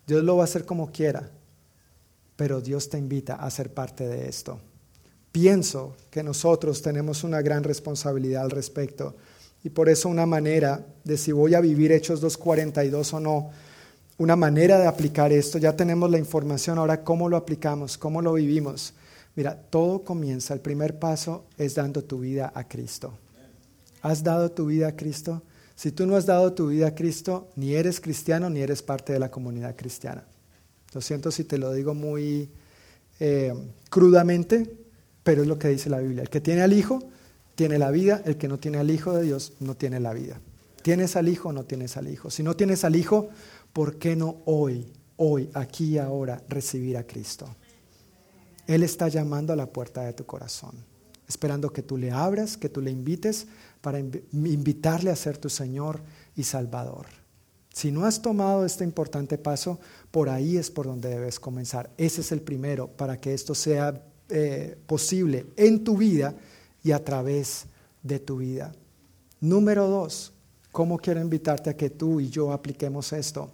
[0.06, 1.28] Dios lo va a hacer como quiera.
[2.36, 4.60] Pero Dios te invita a ser parte de esto.
[5.32, 9.14] Pienso que nosotros tenemos una gran responsabilidad al respecto.
[9.64, 13.50] Y por eso una manera de si voy a vivir Hechos 2.42 o no,
[14.18, 15.58] una manera de aplicar esto.
[15.58, 18.94] Ya tenemos la información, ahora cómo lo aplicamos, cómo lo vivimos.
[19.36, 23.16] Mira, todo comienza, el primer paso es dando tu vida a Cristo.
[24.02, 25.42] ¿Has dado tu vida a Cristo?
[25.76, 29.12] Si tú no has dado tu vida a Cristo, ni eres cristiano ni eres parte
[29.12, 30.24] de la comunidad cristiana.
[30.92, 32.50] Lo siento si te lo digo muy
[33.20, 33.54] eh,
[33.90, 34.74] crudamente,
[35.28, 36.22] pero es lo que dice la Biblia.
[36.22, 37.00] El que tiene al Hijo
[37.54, 40.40] tiene la vida, el que no tiene al Hijo de Dios no tiene la vida.
[40.80, 42.30] ¿Tienes al Hijo o no tienes al Hijo?
[42.30, 43.28] Si no tienes al Hijo,
[43.74, 47.46] ¿por qué no hoy, hoy, aquí y ahora recibir a Cristo?
[48.66, 50.72] Él está llamando a la puerta de tu corazón,
[51.28, 53.48] esperando que tú le abras, que tú le invites
[53.82, 56.00] para invitarle a ser tu Señor
[56.36, 57.04] y Salvador.
[57.74, 59.78] Si no has tomado este importante paso,
[60.10, 61.90] por ahí es por donde debes comenzar.
[61.98, 66.34] Ese es el primero para que esto sea eh, posible en tu vida
[66.82, 67.66] y a través
[68.02, 68.72] de tu vida.
[69.40, 70.32] Número dos,
[70.78, 73.50] ¿Cómo quiero invitarte a que tú y yo apliquemos esto?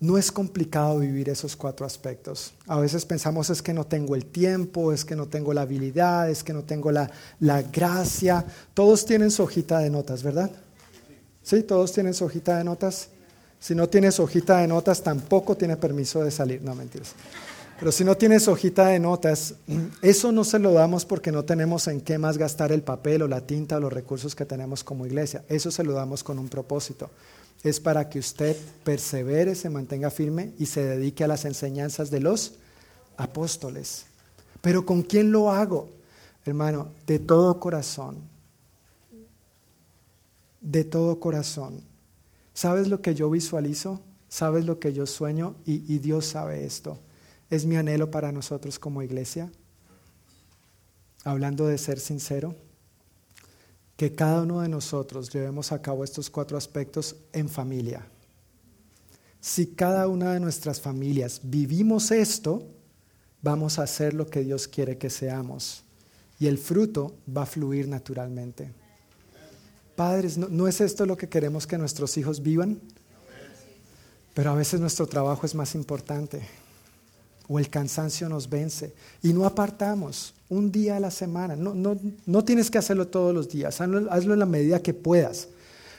[0.00, 2.54] No es complicado vivir esos cuatro aspectos.
[2.66, 6.30] A veces pensamos es que no tengo el tiempo, es que no tengo la habilidad,
[6.30, 8.44] es que no tengo la, la gracia.
[8.72, 10.50] Todos tienen su hojita de notas, ¿verdad?
[11.42, 13.08] Sí, todos tienen su hojita de notas.
[13.60, 16.62] Si no tienes hojita de notas, tampoco tiene permiso de salir.
[16.62, 17.14] No, mentiras.
[17.80, 19.54] Pero si no tienes hojita de notas,
[20.02, 23.28] eso no se lo damos porque no tenemos en qué más gastar el papel o
[23.28, 25.44] la tinta o los recursos que tenemos como iglesia.
[25.48, 27.10] Eso se lo damos con un propósito.
[27.62, 32.20] Es para que usted persevere, se mantenga firme y se dedique a las enseñanzas de
[32.20, 32.52] los
[33.16, 34.04] apóstoles.
[34.60, 35.88] Pero ¿con quién lo hago?
[36.44, 38.18] Hermano, de todo corazón.
[40.60, 41.82] De todo corazón
[42.60, 44.02] ¿Sabes lo que yo visualizo?
[44.28, 45.54] ¿Sabes lo que yo sueño?
[45.64, 46.98] Y, Dios sabe esto.
[47.50, 49.50] Es mi anhelo para nosotros como iglesia,
[51.24, 52.54] hablando de ser sincero,
[53.96, 58.06] que cada uno de nosotros llevemos a cabo estos cuatro aspectos en familia.
[59.40, 62.68] Si cada una de nuestras familias vivimos esto,
[63.42, 65.82] vamos a hacer lo que Dios quiere que seamos
[66.38, 68.72] y el fruto va a fluir naturalmente.
[69.96, 72.80] Padres, ¿no, es esto lo que queremos que nuestros hijos vivan?
[74.34, 76.42] Pero a veces nuestro trabajo es más importante
[77.52, 78.94] o el cansancio nos vence
[79.24, 81.56] y no apartamos un día a la semana.
[81.56, 84.94] No, no, no tienes que hacerlo todos los días, hazlo, hazlo en la medida que
[84.94, 85.48] puedas.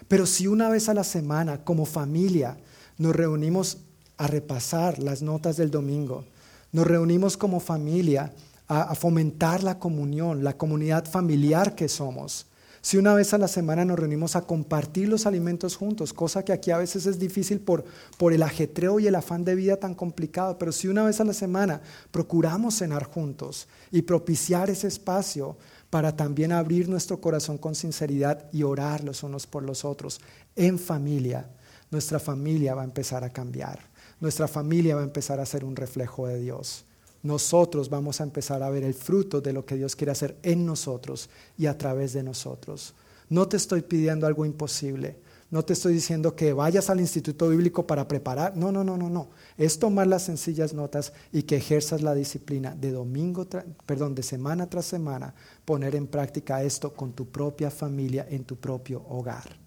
[0.07, 2.57] Pero si una vez a la semana como familia
[2.97, 3.79] nos reunimos
[4.17, 6.23] a repasar las notas del domingo,
[6.71, 8.31] nos reunimos como familia
[8.69, 12.45] a fomentar la comunión, la comunidad familiar que somos,
[12.82, 16.51] si una vez a la semana nos reunimos a compartir los alimentos juntos, cosa que
[16.51, 17.86] aquí a veces es difícil por,
[18.17, 21.23] por el ajetreo y el afán de vida tan complicado, pero si una vez a
[21.23, 25.57] la semana procuramos cenar juntos y propiciar ese espacio
[25.91, 30.19] para también abrir nuestro corazón con sinceridad y orar los unos por los otros
[30.55, 31.49] en familia,
[31.91, 33.79] nuestra familia va a empezar a cambiar,
[34.19, 36.86] nuestra familia va a empezar a ser un reflejo de Dios
[37.24, 40.65] nosotros vamos a empezar a ver el fruto de lo que Dios quiere hacer en
[40.65, 42.93] nosotros y a través de nosotros.
[43.30, 45.17] No te estoy pidiendo algo imposible.
[45.51, 48.55] No te estoy diciendo que vayas al instituto bíblico para preparar.
[48.55, 49.30] No, no, no, no, no.
[49.57, 53.45] Es tomar las sencillas notas y que ejerzas la disciplina de domingo,
[53.86, 58.55] perdón, de semana tras semana, poner en práctica esto con tu propia familia en tu
[58.55, 59.57] propio hogar.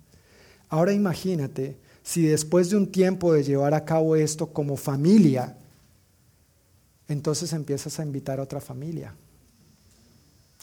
[0.71, 5.59] Ahora imagínate si después de un tiempo de llevar a cabo esto como familia,
[7.09, 9.15] entonces empiezas a invitar a otra familia,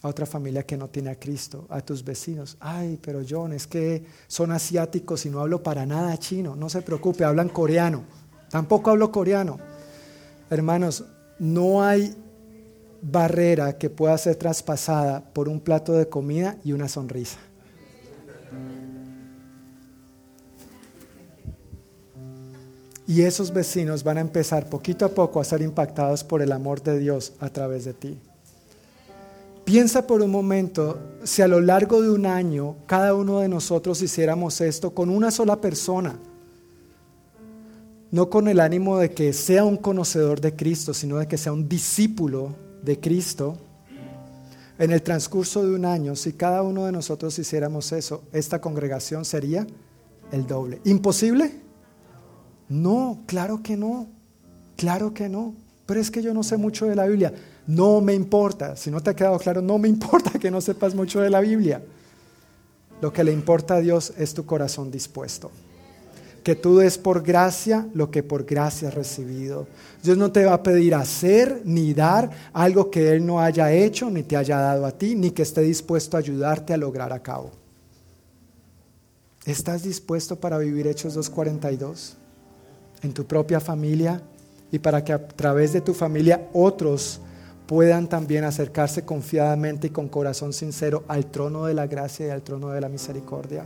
[0.01, 2.57] a otra familia que no tiene a Cristo, a tus vecinos.
[2.59, 6.55] Ay, pero John, es que son asiáticos y no hablo para nada chino.
[6.55, 8.03] No se preocupe, hablan coreano.
[8.49, 9.59] Tampoco hablo coreano.
[10.49, 11.05] Hermanos,
[11.39, 12.15] no hay
[13.01, 17.37] barrera que pueda ser traspasada por un plato de comida y una sonrisa.
[23.11, 26.81] Y esos vecinos van a empezar poquito a poco a ser impactados por el amor
[26.81, 28.17] de Dios a través de ti.
[29.65, 34.01] Piensa por un momento si a lo largo de un año cada uno de nosotros
[34.01, 36.17] hiciéramos esto con una sola persona,
[38.11, 41.51] no con el ánimo de que sea un conocedor de Cristo, sino de que sea
[41.51, 43.57] un discípulo de Cristo.
[44.79, 49.25] En el transcurso de un año, si cada uno de nosotros hiciéramos eso, esta congregación
[49.25, 49.67] sería
[50.31, 50.79] el doble.
[50.85, 51.70] ¿Imposible?
[52.71, 54.07] No, claro que no,
[54.77, 55.53] claro que no.
[55.85, 57.33] Pero es que yo no sé mucho de la Biblia.
[57.67, 60.95] No me importa, si no te ha quedado claro, no me importa que no sepas
[60.95, 61.83] mucho de la Biblia.
[63.01, 65.51] Lo que le importa a Dios es tu corazón dispuesto.
[66.45, 69.67] Que tú des por gracia lo que por gracia has recibido.
[70.01, 74.09] Dios no te va a pedir hacer ni dar algo que Él no haya hecho,
[74.09, 77.21] ni te haya dado a ti, ni que esté dispuesto a ayudarte a lograr a
[77.21, 77.51] cabo.
[79.45, 82.20] ¿Estás dispuesto para vivir Hechos 2.42?
[83.01, 84.21] En tu propia familia
[84.71, 87.19] y para que a través de tu familia otros
[87.65, 92.41] puedan también acercarse confiadamente y con corazón sincero al trono de la gracia y al
[92.41, 93.65] trono de la misericordia.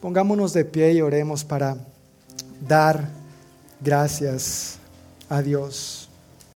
[0.00, 1.76] Pongámonos de pie y oremos para
[2.66, 3.08] dar
[3.80, 4.78] gracias
[5.28, 6.03] a Dios.